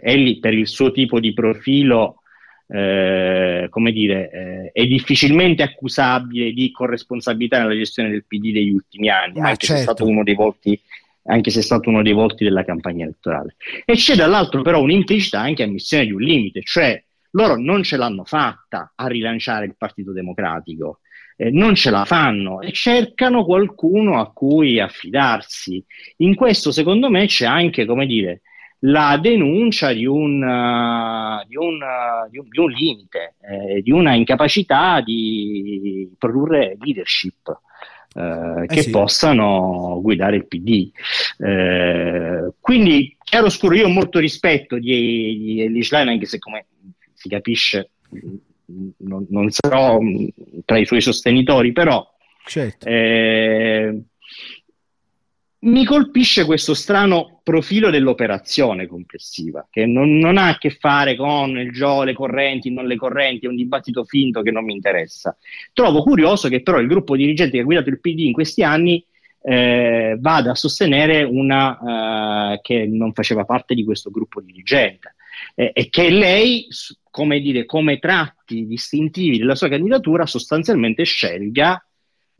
Ellie 0.00 0.38
per 0.38 0.54
il 0.54 0.68
suo 0.68 0.92
tipo 0.92 1.18
di 1.18 1.32
profilo 1.32 2.20
eh, 2.68 3.66
come 3.70 3.92
dire, 3.92 4.30
eh, 4.30 4.70
è 4.72 4.86
difficilmente 4.86 5.62
accusabile 5.62 6.52
di 6.52 6.70
corresponsabilità 6.72 7.58
nella 7.58 7.74
gestione 7.74 8.10
del 8.10 8.24
PD 8.26 8.52
degli 8.52 8.70
ultimi 8.70 9.08
anni, 9.08 9.38
Ma 9.40 9.50
anche 9.50 9.66
certo. 9.66 9.74
se 9.74 9.78
è 9.78 9.82
stato 9.82 9.98
certo. 9.98 10.12
uno 10.12 10.22
dei 10.24 10.34
volti 10.34 10.80
anche 11.28 11.50
se 11.50 11.58
è 11.58 11.62
stato 11.62 11.88
uno 11.90 12.02
dei 12.02 12.12
volti 12.12 12.44
della 12.44 12.64
campagna 12.64 13.04
elettorale. 13.04 13.56
E 13.84 13.94
c'è 13.94 14.14
dall'altro 14.14 14.62
però 14.62 14.80
un'implicita 14.80 15.40
anche 15.40 15.64
ammissione 15.64 16.06
di 16.06 16.12
un 16.12 16.20
limite, 16.20 16.62
cioè 16.62 17.02
loro 17.30 17.56
non 17.56 17.82
ce 17.82 17.96
l'hanno 17.96 18.24
fatta 18.24 18.92
a 18.94 19.06
rilanciare 19.08 19.66
il 19.66 19.74
Partito 19.76 20.12
Democratico, 20.12 21.00
eh, 21.36 21.50
non 21.50 21.74
ce 21.74 21.90
la 21.90 22.04
fanno 22.04 22.60
e 22.60 22.72
cercano 22.72 23.44
qualcuno 23.44 24.18
a 24.18 24.30
cui 24.32 24.80
affidarsi. 24.80 25.84
In 26.18 26.34
questo, 26.34 26.72
secondo 26.72 27.10
me, 27.10 27.26
c'è 27.26 27.44
anche, 27.46 27.84
come 27.84 28.06
dire, 28.06 28.40
la 28.80 29.18
denuncia 29.20 29.92
di 29.92 30.06
un, 30.06 30.42
uh, 30.42 31.46
di 31.46 31.56
un, 31.56 31.74
uh, 31.74 32.30
di 32.30 32.38
un, 32.38 32.48
di 32.48 32.58
un 32.58 32.70
limite, 32.70 33.34
eh, 33.40 33.82
di 33.82 33.90
una 33.90 34.14
incapacità 34.14 35.00
di 35.00 36.10
produrre 36.18 36.76
leadership. 36.80 37.60
Eh, 38.14 38.62
eh 38.62 38.66
che 38.66 38.82
sì. 38.82 38.90
possano 38.90 40.00
guidare 40.00 40.36
il 40.36 40.46
PD. 40.46 40.90
Quindi, 42.60 43.14
chiaro 43.22 43.50
scuro, 43.50 43.74
io 43.74 43.86
ho 43.86 43.90
molto 43.90 44.18
rispetto 44.18 44.78
di, 44.78 45.36
di 45.38 45.60
Elislein, 45.60 46.08
anche 46.08 46.24
se 46.24 46.38
come 46.38 46.64
si 47.12 47.28
capisce 47.28 47.90
non, 48.98 49.26
non 49.28 49.50
sarò 49.50 49.98
tra 50.64 50.78
i 50.78 50.86
suoi 50.86 51.00
sostenitori, 51.00 51.72
però 51.72 52.06
certo. 52.44 52.86
eh, 52.86 54.02
mi 55.58 55.84
colpisce 55.84 56.44
questo 56.44 56.74
strano 56.74 57.40
profilo 57.42 57.90
dell'operazione 57.90 58.86
complessiva, 58.86 59.66
che 59.70 59.86
non, 59.86 60.18
non, 60.18 60.36
ha 60.36 60.48
a 60.48 60.58
che 60.58 60.70
fare 60.70 61.16
con 61.16 61.58
il 61.58 61.72
gioco, 61.72 62.04
le 62.04 62.12
correnti, 62.12 62.72
non 62.72 62.86
le 62.86 62.96
correnti, 62.96 63.46
è 63.46 63.48
un 63.48 63.56
dibattito 63.56 64.04
finto 64.04 64.42
che 64.42 64.50
non 64.50 64.64
mi 64.64 64.72
interessa. 64.72 65.36
Trovo 65.72 66.02
curioso 66.02 66.48
che 66.48 66.62
però 66.62 66.78
il 66.78 66.88
gruppo 66.88 67.16
dirigente 67.16 67.56
che 67.56 67.62
ha 67.62 67.64
guidato 67.64 67.88
il 67.88 68.00
PD 68.00 68.20
in 68.20 68.32
questi 68.32 68.62
anni 68.62 69.04
eh, 69.42 70.16
vada 70.18 70.52
a 70.52 70.56
sostenere 70.56 71.22
una 71.22 72.54
eh, 72.54 72.60
che 72.62 72.86
non 72.86 73.12
faceva 73.12 73.44
parte 73.44 73.74
di 73.74 73.84
questo 73.84 74.10
gruppo 74.10 74.40
dirigente 74.40 75.14
eh, 75.54 75.70
e 75.72 75.88
che 75.88 76.10
lei, 76.10 76.66
come, 77.16 77.40
dire, 77.40 77.64
come 77.64 77.98
tratti 77.98 78.66
distintivi 78.66 79.38
della 79.38 79.54
sua 79.54 79.70
candidatura, 79.70 80.26
sostanzialmente 80.26 81.04
scelga 81.04 81.82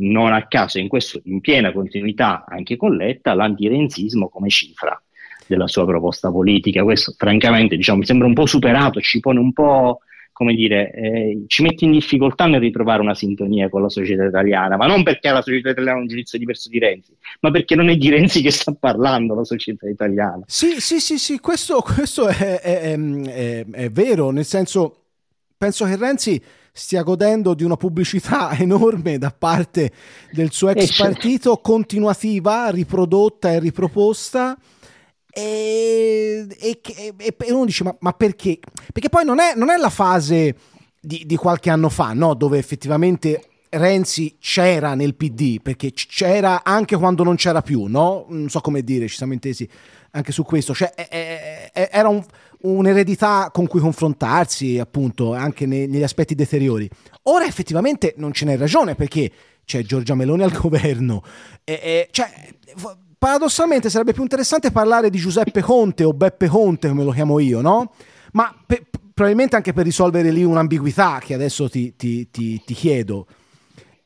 non 0.00 0.35
a 0.35 0.47
caso, 0.47 0.78
in, 0.78 0.88
questo, 0.88 1.18
in 1.25 1.40
piena 1.40 1.73
continuità 1.73 2.45
anche 2.47 2.76
con 2.76 2.95
Letta, 2.95 3.33
l'antirenzismo 3.33 4.28
come 4.28 4.50
cifra 4.50 5.02
della 5.47 5.66
sua 5.66 5.87
proposta 5.87 6.30
politica. 6.30 6.83
Questo, 6.83 7.14
francamente, 7.16 7.75
diciamo, 7.75 8.00
mi 8.00 8.04
sembra 8.04 8.26
un 8.26 8.35
po' 8.35 8.45
superato, 8.45 9.00
ci 9.00 9.18
pone 9.18 9.38
un 9.38 9.54
po', 9.54 10.00
come 10.36 10.52
dire, 10.52 10.92
eh, 10.92 11.44
ci 11.46 11.62
mette 11.62 11.86
in 11.86 11.92
difficoltà 11.92 12.44
nel 12.44 12.60
ritrovare 12.60 13.00
una 13.00 13.14
sintonia 13.14 13.70
con 13.70 13.80
la 13.80 13.88
società 13.88 14.26
italiana, 14.26 14.76
ma 14.76 14.86
non 14.86 15.02
perché 15.02 15.30
la 15.30 15.40
società 15.40 15.70
italiana 15.70 15.96
ha 15.96 16.00
un 16.02 16.08
giudizio 16.08 16.38
diverso 16.38 16.68
di 16.68 16.78
Renzi, 16.78 17.16
ma 17.40 17.50
perché 17.50 17.74
non 17.74 17.88
è 17.88 17.96
di 17.96 18.10
Renzi 18.10 18.42
che 18.42 18.50
sta 18.50 18.76
parlando 18.78 19.34
la 19.34 19.44
società 19.44 19.88
italiana. 19.88 20.42
Sì, 20.46 20.78
sì, 20.78 21.00
sì, 21.00 21.16
sì 21.16 21.38
questo, 21.38 21.80
questo 21.80 22.28
è, 22.28 22.60
è, 22.60 22.98
è, 22.98 23.64
è 23.66 23.90
vero, 23.90 24.30
nel 24.30 24.44
senso, 24.44 25.04
penso 25.56 25.86
che 25.86 25.96
Renzi 25.96 26.42
stia 26.70 27.02
godendo 27.02 27.54
di 27.54 27.64
una 27.64 27.78
pubblicità 27.78 28.50
enorme 28.60 29.16
da 29.16 29.30
parte 29.30 29.90
del 30.32 30.52
suo 30.52 30.68
ex 30.68 30.82
Esce. 30.82 31.02
partito, 31.02 31.56
continuativa, 31.62 32.68
riprodotta 32.68 33.52
e 33.52 33.58
riproposta. 33.58 34.54
E, 35.30 35.95
e, 36.58 36.80
e 37.16 37.52
uno 37.52 37.64
dice: 37.64 37.84
ma, 37.84 37.96
ma, 38.00 38.12
perché? 38.12 38.58
Perché 38.92 39.08
poi 39.08 39.24
non 39.24 39.40
è, 39.40 39.54
non 39.54 39.70
è 39.70 39.76
la 39.76 39.90
fase 39.90 40.54
di, 41.00 41.24
di, 41.26 41.36
qualche 41.36 41.70
anno 41.70 41.88
fa, 41.88 42.12
no? 42.12 42.34
dove 42.34 42.58
effettivamente 42.58 43.42
Renzi 43.70 44.36
c'era 44.40 44.94
nel 44.94 45.14
PD, 45.14 45.60
perché 45.60 45.92
c'era 45.92 46.62
anche 46.64 46.96
quando 46.96 47.22
non 47.22 47.36
c'era 47.36 47.62
più, 47.62 47.84
no? 47.84 48.26
Non 48.28 48.48
so 48.48 48.60
come 48.60 48.82
dire, 48.82 49.08
ci 49.08 49.16
siamo 49.16 49.32
intesi 49.32 49.68
anche 50.12 50.32
su 50.32 50.42
questo. 50.44 50.74
Cioè, 50.74 50.92
era 51.72 52.08
un, 52.08 52.24
un'eredità 52.62 53.50
con 53.52 53.66
cui 53.66 53.80
confrontarsi, 53.80 54.78
appunto, 54.78 55.34
anche 55.34 55.66
ne, 55.66 55.86
negli 55.86 56.02
aspetti 56.02 56.34
deteriori. 56.34 56.88
Ora 57.24 57.44
effettivamente 57.44 58.14
non 58.16 58.32
ce 58.32 58.44
n'è 58.44 58.56
ragione 58.56 58.94
perché 58.94 59.30
c'è 59.64 59.82
Giorgia 59.82 60.14
Meloni 60.14 60.42
al 60.42 60.52
governo. 60.52 61.22
E, 61.64 61.72
e, 61.82 62.08
cioè, 62.10 62.30
paradossalmente 63.26 63.90
sarebbe 63.90 64.12
più 64.12 64.23
interessante 64.23 64.71
parlare 64.71 65.11
di 65.11 65.18
Giuseppe 65.18 65.61
Conte 65.61 66.04
o 66.04 66.12
Beppe 66.12 66.47
Conte, 66.47 66.87
come 66.87 67.02
lo 67.02 67.11
chiamo 67.11 67.40
io, 67.40 67.61
no? 67.61 67.92
Ma 68.35 68.54
pe, 68.64 68.87
probabilmente 69.12 69.56
anche 69.56 69.73
per 69.73 69.85
risolvere 69.85 70.30
lì 70.30 70.45
un'ambiguità 70.45 71.18
che 71.21 71.35
adesso 71.35 71.68
ti, 71.68 71.97
ti, 71.97 72.30
ti, 72.30 72.62
ti 72.64 72.75
chiedo. 72.75 73.26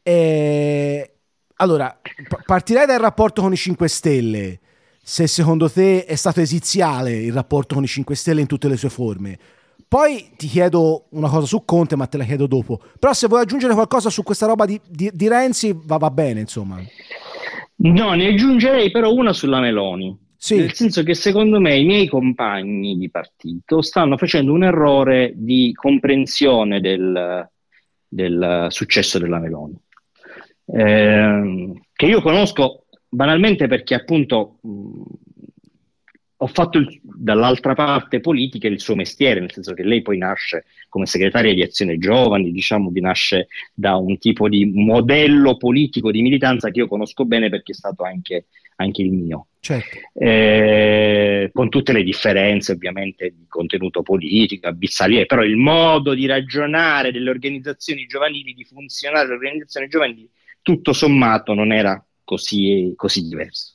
E, 0.03 1.17
allora, 1.57 2.01
partirei 2.47 2.87
dal 2.87 2.99
rapporto 2.99 3.43
con 3.43 3.53
i 3.53 3.59
5 3.59 3.89
Stelle 3.89 4.61
se 5.03 5.27
secondo 5.27 5.71
te 5.71 6.07
è 6.07 6.15
stato 6.15 6.41
esiziale 6.41 7.13
il 7.13 7.35
rapporto 7.35 7.75
con 7.75 7.85
i 7.85 7.89
5 7.89 8.15
Stelle 8.15 8.41
in 8.41 8.47
tutte 8.47 8.69
le 8.69 8.79
sue 8.79 8.89
forme. 8.89 9.39
Poi 9.87 10.31
ti 10.37 10.47
chiedo 10.47 11.09
una 11.11 11.29
cosa 11.29 11.47
su 11.47 11.65
Conte, 11.67 11.95
ma 11.95 12.07
te 12.07 12.17
la 12.17 12.25
chiedo 12.25 12.47
dopo. 12.47 12.81
Però 12.99 13.13
se 13.13 13.27
vuoi 13.27 13.43
aggiungere 13.43 13.75
qualcosa 13.75 14.09
su 14.09 14.23
questa 14.23 14.47
roba 14.47 14.65
di, 14.65 14.81
di, 14.89 15.11
di 15.13 15.29
Renzi, 15.29 15.79
va, 15.85 15.99
va, 15.99 16.11
bene, 16.11 16.41
insomma. 16.41 16.81
No, 17.83 18.13
ne 18.13 18.29
aggiungerei 18.29 18.91
però 18.91 19.13
una 19.13 19.33
sulla 19.33 19.61
Meloni. 19.61 20.17
Sì. 20.37 20.57
Nel 20.57 20.73
senso 20.73 21.03
che 21.03 21.15
secondo 21.15 21.61
me 21.61 21.77
i 21.77 21.85
miei 21.85 22.07
compagni 22.07 22.97
di 22.97 23.11
partito 23.11 23.83
stanno 23.83 24.17
facendo 24.17 24.53
un 24.53 24.65
errore 24.65 25.33
di 25.35 25.71
comprensione 25.75 26.81
del, 26.81 27.47
del 28.09 28.67
successo 28.71 29.19
della 29.19 29.39
Meloni. 29.39 29.79
Eh, 30.65 31.73
che 31.93 32.07
io 32.07 32.23
conosco 32.23 32.87
banalmente 33.09 33.67
perché 33.67 33.95
appunto 33.95 34.59
mh, 34.63 35.03
ho 36.43 36.47
fatto 36.47 36.79
il, 36.79 37.01
dall'altra 37.03 37.75
parte 37.75 38.21
politica 38.21 38.67
il 38.67 38.81
suo 38.81 38.95
mestiere, 38.95 39.41
nel 39.41 39.53
senso 39.53 39.75
che 39.75 39.83
lei 39.83 40.01
poi 40.01 40.17
nasce 40.17 40.65
come 40.89 41.05
segretaria 41.05 41.53
di 41.53 41.63
Azione 41.63 41.99
Giovani, 41.99 42.51
diciamo 42.51 42.91
che 42.91 43.01
nasce 43.01 43.49
da 43.75 43.97
un 43.97 44.17
tipo 44.17 44.49
di 44.49 44.65
modello 44.65 45.59
politico 45.59 46.11
di 46.11 46.23
militanza 46.23 46.71
che 46.71 46.79
io 46.79 46.89
conosco 46.89 47.27
bene 47.27 47.51
perché 47.51 47.73
è 47.73 47.75
stato 47.75 48.05
anche, 48.05 48.47
anche 48.77 49.03
il 49.03 49.13
mio. 49.13 49.49
Certo. 49.61 49.99
Eh, 50.15 51.51
con 51.53 51.69
tutte 51.69 51.93
le 51.93 52.03
differenze 52.03 52.73
ovviamente 52.73 53.35
di 53.37 53.45
contenuto 53.47 54.01
politico, 54.03 54.67
abissali, 54.67 55.27
però 55.27 55.43
il 55.43 55.57
modo 55.57 56.15
di 56.15 56.25
ragionare 56.25 57.13
delle 57.13 57.29
organizzazioni 57.29 58.07
giovanili, 58.07 58.55
di 58.55 58.65
funzionare 58.65 59.27
delle 59.27 59.37
organizzazioni 59.37 59.89
giovanili, 59.89 60.31
tutto 60.63 60.95
sommato 60.95 61.53
non 61.53 61.71
era 61.71 62.03
così, 62.25 62.95
così 62.97 63.29
diverso. 63.29 63.75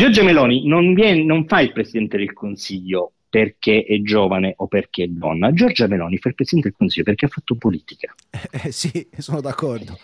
Giorgia 0.00 0.22
Meloni 0.22 0.66
non, 0.66 0.94
viene, 0.94 1.22
non 1.24 1.44
fa 1.44 1.60
il 1.60 1.72
Presidente 1.72 2.16
del 2.16 2.32
Consiglio 2.32 3.12
perché 3.28 3.84
è 3.84 4.00
giovane 4.00 4.54
o 4.56 4.66
perché 4.66 5.04
è 5.04 5.08
donna. 5.08 5.52
Giorgia 5.52 5.88
Meloni 5.88 6.16
fa 6.16 6.30
il 6.30 6.34
Presidente 6.34 6.70
del 6.70 6.78
Consiglio 6.78 7.04
perché 7.04 7.26
ha 7.26 7.28
fatto 7.28 7.54
politica. 7.56 8.14
Eh, 8.64 8.72
sì, 8.72 9.06
sono 9.18 9.42
d'accordo. 9.42 9.98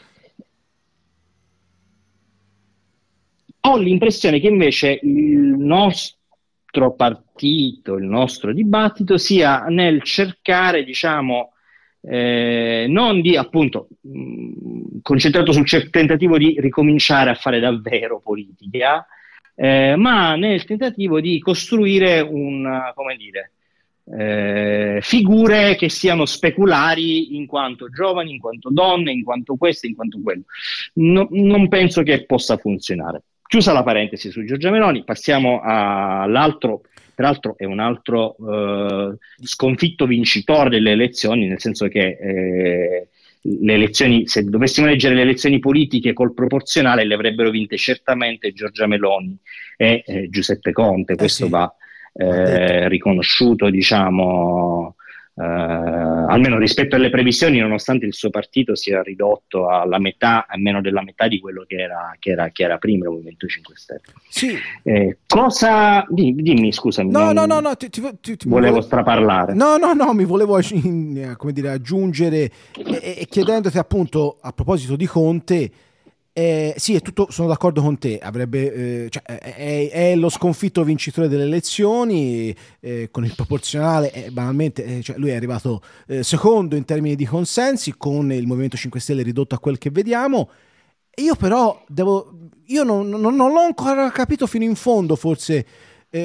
Ho 3.61 3.79
l'impressione 3.79 4.39
che 4.39 4.49
invece 4.49 5.01
il 5.03 5.57
nostro 5.57 6.93
partito, 6.95 7.95
il 7.97 8.05
nostro 8.05 8.53
dibattito 8.53 9.17
sia 9.17 9.65
nel 9.65 10.03
cercare, 10.03 10.85
diciamo, 10.85 11.55
eh, 12.03 12.85
non 12.87 13.23
di 13.23 13.35
appunto 13.35 13.89
mh, 14.03 14.99
concentrato 15.01 15.53
sul 15.53 15.89
tentativo 15.89 16.37
di 16.37 16.55
ricominciare 16.61 17.31
a 17.31 17.35
fare 17.35 17.61
davvero 17.61 18.21
politica, 18.21 19.07
eh, 19.57 19.97
ma 19.97 20.37
nel 20.37 20.65
tentativo 20.65 21.21
di 21.21 21.41
costruire 21.41 22.21
un, 22.21 22.93
come 22.95 23.17
dire, 23.17 23.53
eh, 24.17 24.99
figure 25.03 25.75
che 25.75 25.89
siano 25.89 26.27
speculari 26.27 27.37
in 27.37 27.47
quanto 27.47 27.89
giovani, 27.89 28.33
in 28.33 28.39
quanto 28.39 28.69
donne, 28.71 29.11
in 29.11 29.25
quanto 29.25 29.57
questo, 29.57 29.87
in 29.87 29.97
quanto 29.97 30.21
quello. 30.23 30.43
No, 30.95 31.27
non 31.31 31.69
penso 31.69 32.03
che 32.03 32.25
possa 32.25 32.57
funzionare. 32.57 33.23
Chiusa 33.47 33.73
la 33.73 33.83
parentesi 33.83 34.31
su 34.31 34.45
Giorgia 34.45 34.71
Meloni, 34.71 35.05
passiamo 35.05 35.61
all'altro 35.63 36.83
peraltro 37.17 37.55
è 37.57 37.65
un 37.65 37.81
altro 37.81 38.37
eh, 38.37 39.17
sconfitto 39.43 40.05
vincitore 40.05 40.69
delle 40.69 40.91
elezioni, 40.91 41.47
nel 41.47 41.59
senso 41.59 41.89
che 41.89 42.19
eh, 42.21 43.09
le 43.61 43.75
elezioni, 43.75 44.27
se 44.27 44.45
dovessimo 44.45 44.87
leggere 44.87 45.15
le 45.15 45.23
elezioni 45.23 45.59
politiche 45.59 46.13
col 46.13 46.35
proporzionale, 46.35 47.05
le 47.05 47.15
avrebbero 47.15 47.51
vinte 47.51 47.77
certamente 47.77 48.53
Giorgia 48.53 48.87
Meloni 48.87 49.37
e 49.77 50.03
eh, 50.07 50.29
Giuseppe 50.29 50.73
Conte. 50.73 51.13
Eh 51.13 51.17
Questo 51.17 51.45
sì. 51.45 51.51
va 51.51 51.73
eh, 52.15 52.89
riconosciuto, 52.89 53.71
diciamo, 53.71 54.97
Uh, 55.39 55.43
almeno 55.43 56.57
rispetto 56.57 56.97
alle 56.97 57.11
previsioni, 57.11 57.59
nonostante 57.59 58.07
il 58.07 58.15
suo 58.15 58.31
partito 58.31 58.75
sia 58.75 59.03
ridotto 59.03 59.69
alla 59.69 59.99
metà, 59.99 60.47
a 60.49 60.57
meno 60.57 60.81
della 60.81 61.03
metà 61.03 61.29
di 61.29 61.41
quello 61.41 61.65
che 61.67 61.77
era, 61.77 62.17
che 62.19 62.31
era, 62.31 62.49
che 62.49 62.63
era 62.63 62.79
prima 62.79 63.05
il 63.05 63.11
Movimento 63.11 63.47
5 63.47 63.75
Stelle. 63.77 64.01
Sì. 64.31 64.57
Eh, 64.83 65.19
cosa. 65.27 66.07
Dimmi, 66.09 66.73
scusami. 66.73 67.11
No, 67.11 67.33
no, 67.33 67.45
no, 67.45 67.61
no, 67.61 67.77
ti, 67.77 67.91
ti, 67.91 68.01
ti, 68.21 68.49
volevo 68.49 68.81
straparlare. 68.81 69.53
No, 69.53 69.77
no, 69.77 69.93
no, 69.93 70.15
mi 70.15 70.25
volevo 70.25 70.59
come 71.37 71.53
dire, 71.53 71.69
aggiungere 71.69 72.51
e, 72.75 73.17
e 73.19 73.27
chiedendoti 73.29 73.77
appunto 73.77 74.39
a 74.41 74.53
proposito 74.53 74.97
di 74.97 75.05
Conte 75.05 75.71
eh, 76.39 76.75
sì, 76.77 76.95
è 76.95 77.01
tutto, 77.01 77.29
sono 77.31 77.49
d'accordo 77.49 77.81
con 77.81 77.97
te, 77.97 78.19
avrebbe, 78.19 79.05
eh, 79.05 79.09
cioè, 79.09 79.23
è, 79.23 79.89
è, 79.91 80.17
lo 80.17 80.29
sconfitto 80.29 80.85
vincitore 80.85 81.29
delle 81.29 81.45
elezioni, 81.45 82.55
eh, 82.81 83.09
con 83.11 83.25
il 83.25 83.33
proporzionale, 83.35 84.13
eh, 84.13 84.31
banalmente, 84.31 84.85
eh, 84.85 85.03
cioè, 85.03 85.17
lui 85.17 85.31
è 85.31 85.35
arrivato 85.35 85.81
eh, 86.07 86.23
secondo 86.23 86.77
in 86.77 86.85
termini 86.85 87.17
di 87.17 87.25
consensi, 87.25 87.95
con 87.97 88.31
il 88.31 88.47
Movimento 88.47 88.77
5 88.77 89.01
Stelle 89.01 89.23
ridotto 89.23 89.55
a 89.55 89.59
quel 89.59 89.79
che 89.79 89.89
vediamo. 89.89 90.51
Io 91.15 91.37
però 91.37 91.83
devo, 91.89 92.31
io 92.67 92.83
non, 92.83 93.09
non, 93.09 93.35
non 93.35 93.53
l'ho 93.53 93.63
ancora 93.63 94.11
capito 94.11 94.47
fino 94.47 94.65
in 94.65 94.75
fondo, 94.75 95.17
forse 95.17 95.67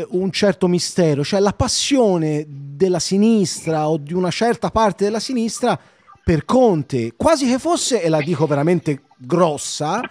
un 0.10 0.32
certo 0.32 0.68
mistero, 0.68 1.24
cioè 1.24 1.40
la 1.40 1.54
passione 1.54 2.46
della 2.48 3.00
sinistra 3.00 3.90
o 3.90 3.98
di 3.98 4.14
una 4.14 4.32
certa 4.32 4.72
parte 4.72 5.06
della 5.06 5.20
sinistra 5.20 5.80
per 6.24 6.46
Conte, 6.46 7.14
quasi 7.16 7.48
che 7.48 7.60
fosse, 7.60 8.02
e 8.02 8.08
la 8.08 8.22
dico 8.22 8.46
veramente 8.46 9.04
grossa, 9.22 10.02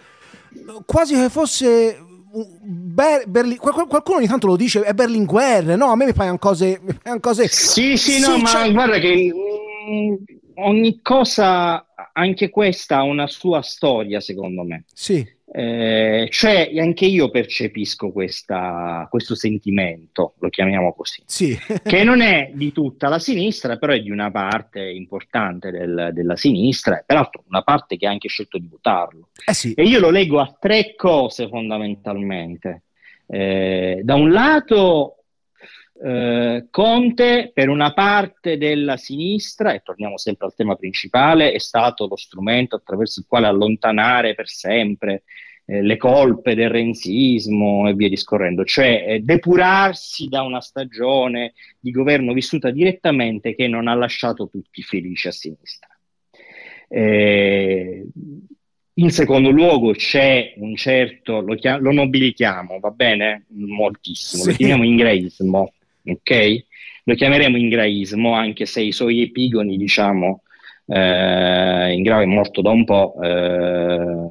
quasi 0.85 1.15
che 1.15 1.29
fosse 1.29 1.99
Ber- 2.63 3.27
Berli- 3.27 3.57
qualcuno 3.57 4.19
ogni 4.19 4.29
tanto 4.29 4.47
lo 4.47 4.55
dice 4.55 4.83
è 4.83 4.95
Berlinguer 4.95 5.77
no? 5.77 5.87
A 5.87 5.97
me 5.97 6.05
mi 6.05 6.13
paiono 6.13 6.39
cose, 6.39 6.81
cose 7.19 7.49
sì 7.49 7.97
sì 7.97 8.21
no 8.21 8.37
sì, 8.37 8.41
ma 8.43 8.49
cioè... 8.49 8.73
guarda 8.73 8.99
che 8.99 9.33
mm, 9.91 10.15
ogni 10.55 11.01
cosa 11.03 11.85
anche 12.13 12.49
questa 12.51 12.99
ha 12.99 13.03
una 13.03 13.27
sua 13.27 13.63
storia 13.63 14.21
secondo 14.21 14.63
me. 14.63 14.85
Sì 14.95 15.27
eh, 15.53 16.29
cioè 16.31 16.71
anche 16.79 17.07
io 17.07 17.29
percepisco 17.29 18.13
questa, 18.13 19.09
questo 19.11 19.35
sentimento, 19.35 20.35
lo 20.39 20.49
chiamiamo 20.49 20.93
così, 20.95 21.23
sì. 21.27 21.59
che 21.83 22.03
non 22.05 22.21
è 22.21 22.51
di 22.55 22.71
tutta 22.71 23.09
la 23.09 23.19
sinistra, 23.19 23.77
però 23.77 23.93
è 23.93 24.01
di 24.01 24.11
una 24.11 24.31
parte 24.31 24.81
importante 24.81 25.73
del, 25.73 26.11
della 26.13 26.37
sinistra, 26.37 27.03
peraltro 27.05 27.43
una 27.49 27.63
parte 27.63 27.97
che 27.97 28.07
ha 28.07 28.11
anche 28.11 28.29
scelto 28.29 28.59
di 28.59 28.69
votarlo. 28.71 29.29
Eh 29.45 29.55
sì. 29.55 29.75
E 29.75 29.83
io 29.83 29.99
lo 29.99 30.11
leggo 30.11 30.39
a 30.39 30.57
tre 30.59 30.95
cose 30.95 31.49
fondamentalmente. 31.49 32.83
Eh, 33.27 34.01
da 34.05 34.15
un 34.15 34.31
lato 34.31 35.20
eh, 36.03 36.67
Conte 36.71 37.51
per 37.53 37.69
una 37.69 37.93
parte 37.93 38.57
della 38.57 38.97
sinistra, 38.97 39.73
e 39.73 39.81
torniamo 39.85 40.17
sempre 40.17 40.47
al 40.47 40.55
tema 40.55 40.77
principale, 40.77 41.53
è 41.53 41.59
stato 41.59 42.07
lo 42.07 42.17
strumento 42.17 42.77
attraverso 42.77 43.21
il 43.21 43.27
quale 43.29 43.47
allontanare 43.47 44.35
per 44.35 44.49
sempre 44.49 45.25
eh, 45.67 45.83
le 45.83 45.97
colpe 45.97 46.55
del 46.55 46.71
renzismo 46.71 47.89
e 47.89 47.95
via 47.95 48.09
discorrendo, 48.09 48.65
cioè 48.65 49.05
eh, 49.07 49.21
depurarsi 49.21 50.29
da 50.29 50.43
una 50.43 50.61
stagione 50.61 51.53
di 51.79 51.91
governo 51.91 52.33
vissuta 52.33 52.71
direttamente 52.71 53.55
che 53.55 53.69
non 53.69 53.87
ha 53.87 53.95
lasciato 53.95 54.49
tutti 54.49 54.83
felici 54.83 55.29
a 55.29 55.33
sinistra. 55.33 55.89
Eh, 56.89 58.05
in 58.95 59.11
secondo 59.11 59.51
luogo 59.51 59.93
c'è 59.93 60.55
un 60.57 60.75
certo, 60.77 61.41
lo, 61.41 61.55
chiam- 61.55 61.81
lo 61.81 61.93
nobilichiamo, 61.93 62.81
va 62.81 62.91
bene? 62.91 63.45
Moltissimo, 63.51 64.43
sì. 64.43 64.51
lo 64.51 64.57
chiamiamo 64.57 64.85
ingreismo, 64.85 65.73
ok? 66.13 66.65
Lo 67.05 67.15
chiameremo 67.15 67.57
ingraismo, 67.57 68.33
anche 68.33 68.67
se 68.67 68.83
i 68.83 68.93
suoi 68.93 69.23
epigoni, 69.23 69.77
diciamo, 69.77 70.43
eh, 70.87 71.93
Ingrao 71.93 72.21
è 72.21 72.27
morto 72.27 72.61
da 72.63 72.71
un 72.71 72.85
po', 72.85 73.15
eh, 73.23 74.31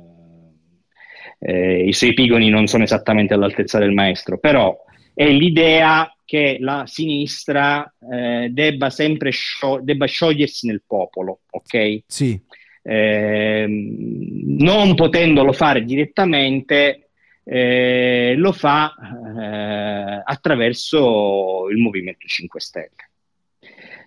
eh, 1.40 1.88
i 1.88 1.94
suoi 1.94 2.12
epigoni 2.12 2.50
non 2.50 2.68
sono 2.68 2.84
esattamente 2.84 3.34
all'altezza 3.34 3.80
del 3.80 3.92
maestro, 3.92 4.38
però 4.38 4.78
è 5.14 5.28
l'idea 5.30 6.14
che 6.26 6.58
la 6.60 6.84
sinistra 6.86 7.92
eh, 8.12 8.50
debba 8.52 8.90
sempre 8.90 9.32
sciog- 9.32 9.82
debba 9.82 10.06
sciogliersi 10.06 10.68
nel 10.68 10.84
popolo, 10.86 11.40
ok? 11.50 12.02
Sì. 12.06 12.40
Eh, 12.82 13.66
non 13.68 14.96
potendolo 14.96 15.54
fare 15.54 15.84
direttamente, 15.84 17.09
eh, 17.52 18.36
lo 18.38 18.52
fa 18.52 18.94
eh, 18.96 20.22
attraverso 20.24 21.68
il 21.72 21.78
Movimento 21.78 22.28
5 22.28 22.60
Stelle. 22.60 22.90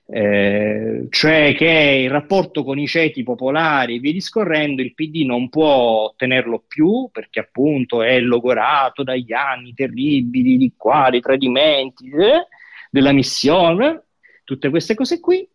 Eh, 0.05 1.07
cioè 1.11 1.55
che 1.57 2.03
il 2.05 2.11
rapporto 2.11 2.63
con 2.63 2.79
i 2.79 2.87
ceti 2.87 3.23
popolari 3.23 3.97
e 3.97 3.99
via 3.99 4.13
discorrendo 4.13 4.83
il 4.83 4.95
PD 4.95 5.25
non 5.25 5.49
può 5.49 6.13
tenerlo 6.17 6.63
più 6.67 7.09
perché 7.11 7.41
appunto 7.41 8.03
è 8.03 8.21
logorato 8.21 9.03
dagli 9.03 9.33
anni 9.33 9.75
terribili 9.75 10.57
di 10.57 10.75
qua, 10.77 11.09
dei 11.11 11.21
tradimenti 11.21 12.11
eh, 12.11 12.47
della 12.91 13.13
missione, 13.13 14.03
tutte 14.45 14.71
queste 14.71 14.95
cose 14.95 15.19
qui 15.19 15.49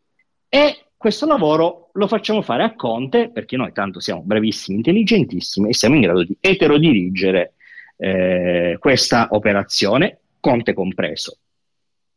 e 0.50 0.88
questo 0.97 1.26
lavoro 1.26 1.91
lo 1.93 2.08
facciamo 2.08 2.41
fare 2.41 2.63
a 2.63 2.73
Conte 2.73 3.30
perché 3.30 3.56
noi 3.56 3.71
tanto 3.71 4.00
siamo 4.00 4.23
bravissimi, 4.23 4.78
intelligentissimi 4.78 5.69
e 5.69 5.73
siamo 5.73 5.95
in 5.95 6.02
grado 6.02 6.23
di 6.23 6.36
eterodirigere 6.39 7.54
eh, 7.97 8.77
questa 8.79 9.27
operazione, 9.31 10.19
Conte 10.39 10.73
compreso. 10.73 11.38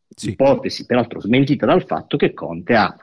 Sì. 0.08 0.30
Ipotesi 0.30 0.86
peraltro 0.86 1.20
smentita 1.20 1.66
dal 1.66 1.84
fatto 1.84 2.16
che 2.16 2.32
Conte 2.32 2.74
ha 2.74 2.94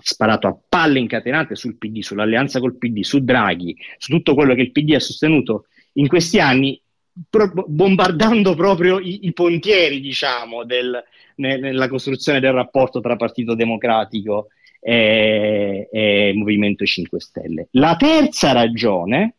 sparato 0.00 0.46
a 0.48 0.58
palle 0.68 0.98
incatenate 0.98 1.54
sul 1.54 1.76
PD, 1.76 2.00
sull'alleanza 2.00 2.60
col 2.60 2.76
PD, 2.76 3.02
su 3.02 3.22
Draghi, 3.22 3.76
su 3.98 4.10
tutto 4.10 4.34
quello 4.34 4.54
che 4.54 4.62
il 4.62 4.72
PD 4.72 4.94
ha 4.94 5.00
sostenuto 5.00 5.66
in 5.94 6.08
questi 6.08 6.40
anni, 6.40 6.80
pro- 7.28 7.52
bombardando 7.66 8.54
proprio 8.54 8.98
i, 8.98 9.26
i 9.26 9.32
pontieri, 9.32 10.00
diciamo, 10.00 10.64
del, 10.64 11.02
ne, 11.36 11.58
nella 11.58 11.88
costruzione 11.88 12.40
del 12.40 12.52
rapporto 12.52 13.00
tra 13.00 13.16
Partito 13.16 13.54
Democratico 13.54 14.48
e, 14.80 15.88
e 15.90 16.32
Movimento 16.34 16.84
5 16.84 17.20
Stelle. 17.20 17.68
La 17.72 17.96
terza 17.96 18.52
ragione 18.52 19.36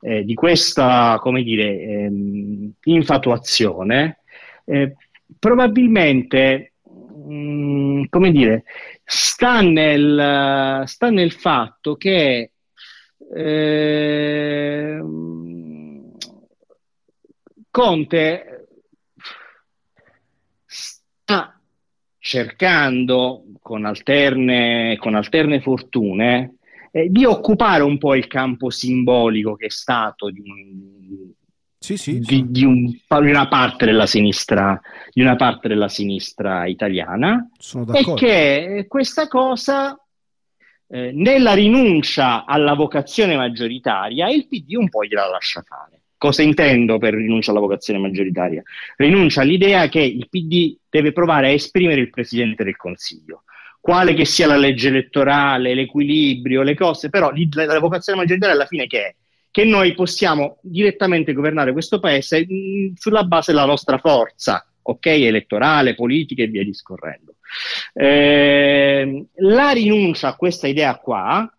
eh, 0.00 0.24
di 0.24 0.34
questa, 0.34 1.18
come 1.20 1.42
dire, 1.42 1.80
ehm, 1.80 2.72
infatuazione, 2.84 4.20
eh, 4.64 4.96
probabilmente, 5.38 6.72
mh, 6.84 7.34
mm, 7.34 8.02
come 8.08 8.30
dire, 8.32 8.64
sta 9.04 9.60
nel, 9.60 10.82
sta 10.86 11.10
nel 11.10 11.32
fatto 11.32 11.96
che 11.96 12.52
eh, 13.34 15.00
Conte 17.70 18.68
sta 20.66 21.60
cercando 22.18 23.44
con 23.60 23.84
alterne, 23.84 24.96
con 24.98 25.14
alterne 25.14 25.60
fortune 25.60 26.56
eh, 26.90 27.08
di 27.08 27.24
occupare 27.24 27.82
un 27.82 27.98
po' 27.98 28.14
il 28.14 28.26
campo 28.26 28.70
simbolico 28.70 29.54
che 29.54 29.66
è 29.66 29.70
stato 29.70 30.30
di, 30.30 30.42
un, 30.44 31.30
sì, 31.78 31.96
sì, 31.96 32.18
di, 32.18 32.24
sì. 32.24 32.46
di, 32.48 32.64
un, 32.64 32.92
una 33.08 33.48
parte 33.48 33.86
della 33.86 34.06
sinistra, 34.06 34.80
di 35.12 35.20
una 35.22 35.36
parte 35.36 35.68
della 35.68 35.88
sinistra 35.88 36.66
italiana 36.66 37.48
e 37.92 38.14
che 38.14 38.86
questa 38.88 39.28
cosa 39.28 39.98
eh, 40.88 41.12
nella 41.12 41.54
rinuncia 41.54 42.44
alla 42.44 42.74
vocazione 42.74 43.36
maggioritaria 43.36 44.28
il 44.28 44.46
PD 44.48 44.74
un 44.74 44.88
po' 44.88 45.04
gliela 45.04 45.28
lascia 45.28 45.62
fare. 45.62 46.02
Cosa 46.18 46.42
intendo 46.42 46.98
per 46.98 47.14
rinuncia 47.14 47.50
alla 47.50 47.60
vocazione 47.60 47.98
maggioritaria? 47.98 48.62
Rinuncia 48.96 49.40
all'idea 49.40 49.88
che 49.88 50.00
il 50.00 50.28
PD 50.28 50.76
deve 50.90 51.12
provare 51.12 51.46
a 51.46 51.52
esprimere 51.52 52.02
il 52.02 52.10
Presidente 52.10 52.62
del 52.62 52.76
Consiglio 52.76 53.44
quale 53.80 54.14
che 54.14 54.26
sia 54.26 54.46
la 54.46 54.56
legge 54.56 54.88
elettorale, 54.88 55.74
l'equilibrio, 55.74 56.62
le 56.62 56.74
cose, 56.74 57.08
però 57.08 57.32
la, 57.52 57.78
vocazione 57.78 58.18
maggioritaria 58.18 58.54
alla 58.54 58.66
fine 58.66 58.86
che 58.86 59.06
è? 59.06 59.14
Che 59.50 59.64
noi 59.64 59.94
possiamo 59.94 60.58
direttamente 60.62 61.32
governare 61.32 61.72
questo 61.72 61.98
paese 61.98 62.46
mh, 62.46 62.54
mm, 62.54 62.92
sulla 62.94 63.24
base 63.24 63.52
della 63.52 63.64
nostra 63.64 63.98
forza, 63.98 64.64
ok, 64.82 65.06
elettorale, 65.06 65.94
politica 65.94 66.42
e 66.42 66.46
via 66.48 66.62
discorrendo. 66.62 67.36
Eh, 67.94 69.24
la 69.36 69.70
rinuncia 69.70 70.28
a 70.28 70.36
questa 70.36 70.68
idea 70.68 70.96
qua, 70.96 71.50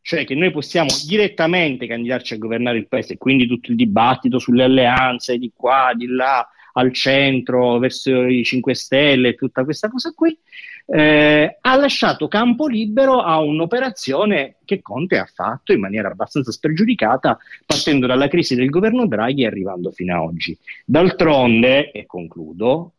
cioè 0.00 0.24
che 0.24 0.34
noi 0.34 0.50
possiamo 0.50 0.90
direttamente 1.06 1.86
candidarci 1.86 2.34
a 2.34 2.38
governare 2.38 2.78
il 2.78 2.88
paese, 2.88 3.16
quindi 3.16 3.46
tutto 3.46 3.70
il 3.70 3.76
dibattito 3.76 4.38
sulle 4.38 4.64
alleanze 4.64 5.38
di 5.38 5.52
qua, 5.54 5.92
di 5.94 6.06
là, 6.08 6.46
al 6.74 6.92
centro, 6.92 7.78
verso 7.78 8.24
i 8.24 8.44
5 8.44 8.74
Stelle, 8.74 9.34
tutta 9.34 9.64
questa 9.64 9.88
cosa 9.88 10.12
qui, 10.12 10.36
eh, 10.86 11.58
ha 11.60 11.76
lasciato 11.76 12.28
campo 12.28 12.66
libero 12.66 13.20
a 13.20 13.38
un'operazione 13.40 14.56
che 14.64 14.82
Conte 14.82 15.18
ha 15.18 15.28
fatto 15.32 15.72
in 15.72 15.80
maniera 15.80 16.10
abbastanza 16.10 16.52
spregiudicata, 16.52 17.38
partendo 17.64 18.06
dalla 18.06 18.28
crisi 18.28 18.54
del 18.54 18.70
governo 18.70 19.06
Draghi 19.06 19.42
e 19.42 19.46
arrivando 19.46 19.90
fino 19.90 20.14
a 20.14 20.22
oggi. 20.22 20.56
D'altronde, 20.84 21.90
e 21.90 22.06
concludo, 22.06 22.92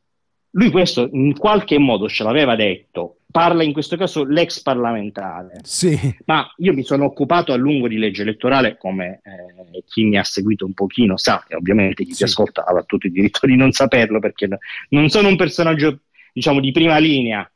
lui 0.51 0.71
questo 0.71 1.09
in 1.11 1.37
qualche 1.37 1.77
modo 1.77 2.07
ce 2.07 2.23
l'aveva 2.23 2.55
detto, 2.55 3.17
parla 3.29 3.63
in 3.63 3.73
questo 3.73 3.97
caso 3.97 4.23
l'ex 4.23 4.61
parlamentare. 4.61 5.59
Sì. 5.63 5.97
Ma 6.25 6.49
io 6.57 6.73
mi 6.73 6.83
sono 6.83 7.03
occupato 7.03 7.51
a 7.51 7.57
lungo 7.57 7.89
di 7.89 7.97
legge 7.97 8.21
elettorale, 8.21 8.77
come 8.77 9.19
eh, 9.23 9.83
chi 9.85 10.05
mi 10.05 10.17
ha 10.17 10.23
seguito 10.23 10.65
un 10.65 10.73
pochino 10.73 11.17
sa, 11.17 11.43
e 11.47 11.55
ovviamente 11.55 12.05
chi 12.05 12.11
sì. 12.11 12.17
ti 12.19 12.23
ascolta 12.23 12.63
ha 12.65 12.83
tutto 12.83 13.07
il 13.07 13.11
diritto 13.11 13.45
di 13.45 13.57
non 13.57 13.73
saperlo, 13.73 14.19
perché 14.19 14.47
non 14.89 15.09
sono 15.09 15.27
un 15.27 15.35
personaggio, 15.35 15.99
diciamo, 16.31 16.61
di 16.61 16.71
prima 16.71 16.97
linea. 16.97 17.49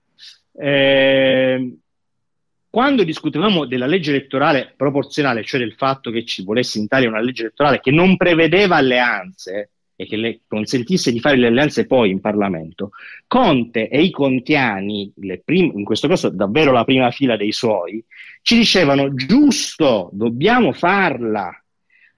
Eh, 0.60 1.78
quando 2.70 3.04
discutevamo 3.04 3.66
della 3.66 3.86
legge 3.86 4.12
elettorale 4.12 4.74
proporzionale, 4.76 5.44
cioè 5.44 5.60
del 5.60 5.74
fatto 5.74 6.12
che 6.12 6.26
ci 6.26 6.44
volesse 6.44 6.78
in 6.78 6.86
Italia 6.86 7.10
una 7.10 7.22
legge 7.22 7.44
elettorale 7.44 7.80
che 7.80 7.92
non 7.92 8.18
prevedeva 8.18 8.76
alleanze, 8.76 9.72
e 10.02 10.06
che 10.06 10.16
le 10.16 10.40
consentisse 10.48 11.12
di 11.12 11.20
fare 11.20 11.36
le 11.36 11.48
alleanze 11.48 11.86
poi 11.86 12.10
in 12.10 12.22
Parlamento, 12.22 12.92
Conte 13.28 13.90
e 13.90 14.02
i 14.02 14.12
contiani, 14.12 15.12
prim- 15.44 15.78
in 15.78 15.84
questo 15.84 16.08
caso 16.08 16.30
davvero 16.30 16.72
la 16.72 16.86
prima 16.86 17.12
fila 17.12 17.36
dei 17.36 17.52
suoi, 17.52 18.02
ci 18.42 18.56
dicevano 18.56 19.14
giusto, 19.14 20.10
dobbiamo 20.14 20.72
farla, 20.72 21.52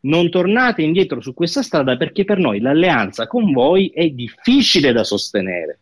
non 0.02 0.30
tornate 0.30 0.84
indietro 0.84 1.22
su 1.22 1.34
questa 1.34 1.64
strada 1.64 1.98
perché 1.98 2.24
per 2.24 2.38
noi 2.38 2.60
l'alleanza 2.60 3.26
con 3.26 3.52
voi 3.52 3.90
è 3.90 4.08
difficile 4.10 4.92
da 4.92 5.04
sostenere, 5.04 5.80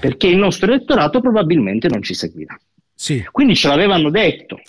perché 0.00 0.26
il 0.26 0.36
nostro 0.36 0.70
elettorato 0.70 1.20
probabilmente 1.20 1.88
non 1.88 2.02
ci 2.02 2.14
seguirà. 2.14 2.58
Sì. 2.94 3.24
Quindi 3.30 3.54
ce 3.54 3.68
l'avevano 3.68 4.10
detto. 4.10 4.60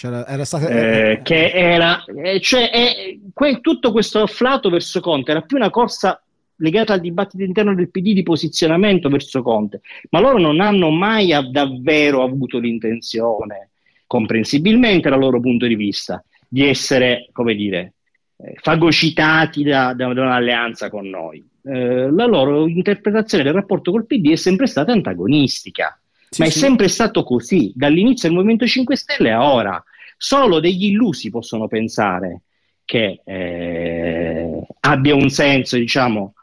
Era 0.00 0.44
stata... 0.44 0.68
eh, 0.68 1.20
che 1.24 1.50
era, 1.50 2.04
eh, 2.04 2.40
cioè, 2.40 2.70
eh, 2.72 3.20
que- 3.32 3.60
tutto 3.60 3.90
questo 3.90 4.22
afflato 4.22 4.70
verso 4.70 5.00
Conte 5.00 5.32
era 5.32 5.40
più 5.40 5.56
una 5.56 5.70
corsa 5.70 6.22
legata 6.58 6.92
al 6.92 7.00
dibattito 7.00 7.42
interno 7.42 7.74
del 7.74 7.90
PD 7.90 8.12
di 8.12 8.22
posizionamento 8.22 9.08
verso 9.08 9.42
Conte, 9.42 9.80
ma 10.10 10.20
loro 10.20 10.38
non 10.38 10.60
hanno 10.60 10.90
mai 10.90 11.32
davvero 11.50 12.22
avuto 12.22 12.58
l'intenzione, 12.58 13.70
comprensibilmente 14.06 15.08
dal 15.08 15.18
loro 15.18 15.40
punto 15.40 15.66
di 15.66 15.74
vista, 15.74 16.22
di 16.48 16.66
essere, 16.66 17.28
come 17.32 17.54
dire, 17.54 17.94
eh, 18.36 18.54
fagocitati 18.60 19.62
da, 19.62 19.92
da, 19.94 20.12
da, 20.12 20.22
un'alleanza 20.22 20.90
con 20.90 21.08
noi. 21.08 21.44
Eh, 21.62 22.10
la 22.10 22.24
loro 22.26 22.66
interpretazione 22.66 23.44
del 23.44 23.52
rapporto 23.52 23.90
col 23.90 24.06
PD 24.06 24.32
è 24.32 24.36
sempre 24.36 24.66
stata 24.66 24.92
antagonistica. 24.92 25.98
Sì, 26.30 26.42
ma 26.42 26.48
sì. 26.48 26.58
è 26.58 26.60
sempre 26.60 26.88
stato 26.88 27.22
così, 27.24 27.72
dall'inizio 27.74 28.28
del 28.28 28.36
Movimento 28.36 28.66
5 28.66 28.96
Stelle 28.96 29.30
a 29.30 29.52
ora. 29.52 29.82
Solo 30.16 30.60
degli 30.60 30.86
illusi 30.86 31.30
possono 31.30 31.68
pensare 31.68 32.42
che 32.84 33.20
eh, 33.24 34.66
abbia 34.80 35.14
un 35.14 35.28
senso, 35.30 35.76
diciamo, 35.76 36.34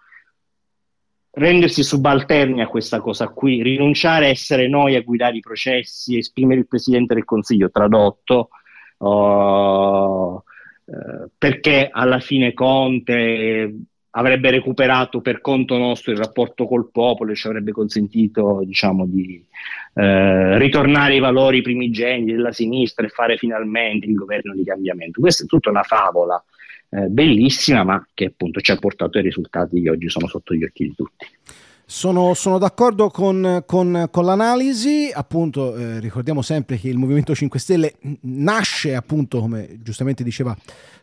rendersi 1.32 1.84
subalterni 1.84 2.62
a 2.62 2.67
questa 2.67 2.99
cosa 2.99 3.28
qui, 3.30 3.62
rinunciare 3.62 4.25
a 4.25 4.30
essere 4.30 4.67
noi 4.67 4.95
a 4.95 5.01
guidare 5.01 5.38
i 5.38 5.41
processi, 5.41 6.17
esprimere 6.17 6.62
il 6.62 6.67
Presidente 6.67 7.13
del 7.13 7.25
Consiglio 7.25 7.69
tradotto, 7.69 8.49
oh, 8.97 10.43
eh, 10.86 11.30
perché 11.38 11.89
alla 11.91 12.19
fine 12.19 12.54
Conte 12.54 13.73
avrebbe 14.17 14.49
recuperato 14.49 15.21
per 15.21 15.41
conto 15.41 15.78
nostro 15.78 16.12
il 16.12 16.17
rapporto 16.17 16.65
col 16.65 16.89
popolo 16.91 17.32
e 17.32 17.36
ci 17.36 17.47
avrebbe 17.47 17.71
consentito 17.71 18.62
diciamo, 18.63 19.06
di 19.06 19.43
eh, 19.93 20.58
ritornare 20.58 21.13
ai 21.13 21.19
valori 21.19 21.62
primigeni 21.62 22.25
della 22.25 22.51
sinistra 22.51 23.06
e 23.06 23.10
fare 23.10 23.38
finalmente 23.38 24.08
il 24.08 24.13
governo 24.13 24.54
di 24.54 24.63
cambiamento. 24.63 25.19
Questa 25.19 25.43
è 25.43 25.47
tutta 25.47 25.69
una 25.69 25.84
favola 25.84 26.41
eh, 26.89 27.08
bellissima, 27.08 27.84
ma 27.84 28.08
che 28.13 28.25
appunto 28.25 28.62
ci 28.62 28.71
ha 28.71 28.78
portato 28.78 29.17
ai 29.17 29.23
risultati 29.23 29.82
che 29.82 29.89
oggi 29.89 30.10
sono 30.10 30.28
sotto 30.28 30.54
gli 30.54 30.63
occhi 30.63 30.86
di 30.86 30.95
tutti. 30.95 31.28
Sono, 31.88 32.34
sono, 32.34 32.58
d'accordo 32.58 33.10
con, 33.10 33.63
con, 33.67 34.08
con 34.10 34.25
l'analisi, 34.25 35.12
appunto 35.13 35.75
eh, 35.75 35.99
ricordiamo 35.99 36.41
sempre 36.41 36.78
che 36.78 36.88
il 36.88 36.97
Movimento 36.97 37.36
5 37.36 37.60
Stelle 37.60 37.93
nasce 38.21 38.95
appunto, 38.95 39.39
come 39.39 39.78
giustamente 39.84 40.23
diceva 40.23 40.58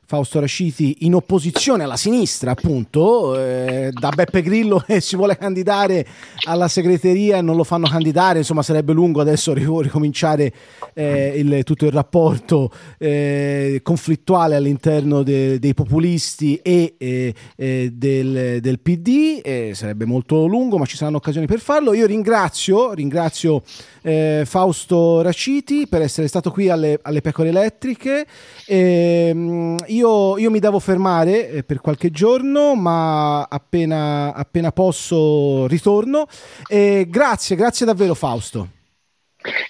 Fausto 0.05 0.41
Rasciti 0.41 0.99
in 1.01 1.15
opposizione 1.15 1.85
alla 1.85 1.97
sinistra, 1.97 2.51
appunto, 2.51 3.38
eh, 3.38 3.91
da 3.93 4.11
Beppe 4.11 4.43
Grillo 4.43 4.79
che 4.79 5.01
si 5.01 5.17
vuole 5.17 5.38
candidare 5.38 6.07
alla 6.47 6.69
segreteria 6.69 7.38
e 7.38 7.41
non 7.41 7.57
lo 7.57 7.65
fanno 7.65 7.88
candidare, 7.88 8.41
insomma 8.41 8.62
sarebbe 8.62 8.93
lungo 8.93 9.21
adesso 9.21 9.55
ricominciare 9.55 10.53
eh, 10.93 11.33
il, 11.37 11.65
tutto 11.65 11.87
il 11.87 11.93
rapporto 11.93 12.71
eh, 12.99 13.81
conflittuale 13.83 14.57
all'interno 14.57 15.23
de, 15.23 15.59
dei 15.59 15.73
populisti 15.73 16.57
e 16.57 16.95
eh, 16.99 17.35
eh, 17.57 17.91
del, 17.95 18.61
del, 18.61 18.81
PD, 18.81 19.73
sarebbe 19.73 20.05
molto 20.05 20.47
lungo 20.47 20.77
ma 20.77 20.85
ci 20.85 20.97
saranno 20.97 21.17
occasioni 21.17 21.47
per 21.47 21.61
farlo. 21.61 21.95
Io 21.95 22.07
ringrazio, 22.07 22.93
ringrazio 22.93 23.62
eh, 24.03 24.43
Fausto 24.45 25.23
Raciti 25.23 25.87
per 25.87 26.03
essere 26.03 26.27
stato 26.29 26.51
qui 26.51 26.69
alle, 26.69 26.99
alle 27.03 27.21
pecore 27.21 27.49
elettriche. 27.49 28.27
Eh, 28.67 29.77
io, 29.94 30.38
io, 30.38 30.50
mi 30.50 30.59
devo 30.59 30.78
fermare 30.78 31.48
eh, 31.48 31.64
per 31.64 31.81
qualche 31.81 32.11
giorno, 32.11 32.74
ma 32.74 33.42
appena, 33.42 34.35
appena 34.35 34.72
posso 34.72 35.66
ritorno. 35.66 36.26
grazie, 36.68 37.57
grazie 37.57 37.87
davvero 37.87 38.14
Fausto. 38.14 38.68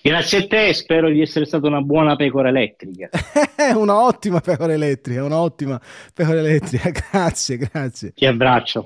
Grazie 0.03 0.39
a 0.39 0.47
te, 0.47 0.75
spero 0.75 1.09
di 1.09 1.23
essere 1.23 1.47
stata 1.47 1.67
una 1.67 1.81
buona 1.81 2.15
pecora 2.15 2.51
elettrica. 2.51 3.09
una 3.75 4.03
ottima 4.03 4.41
pecora 4.41 4.75
elettrica, 4.75 5.25
una 5.25 5.39
ottima 5.39 5.81
pecora 6.13 6.41
elettrica. 6.41 6.91
Grazie, 7.13 7.57
grazie. 7.57 8.13
Ti 8.13 8.27
abbraccio. 8.27 8.81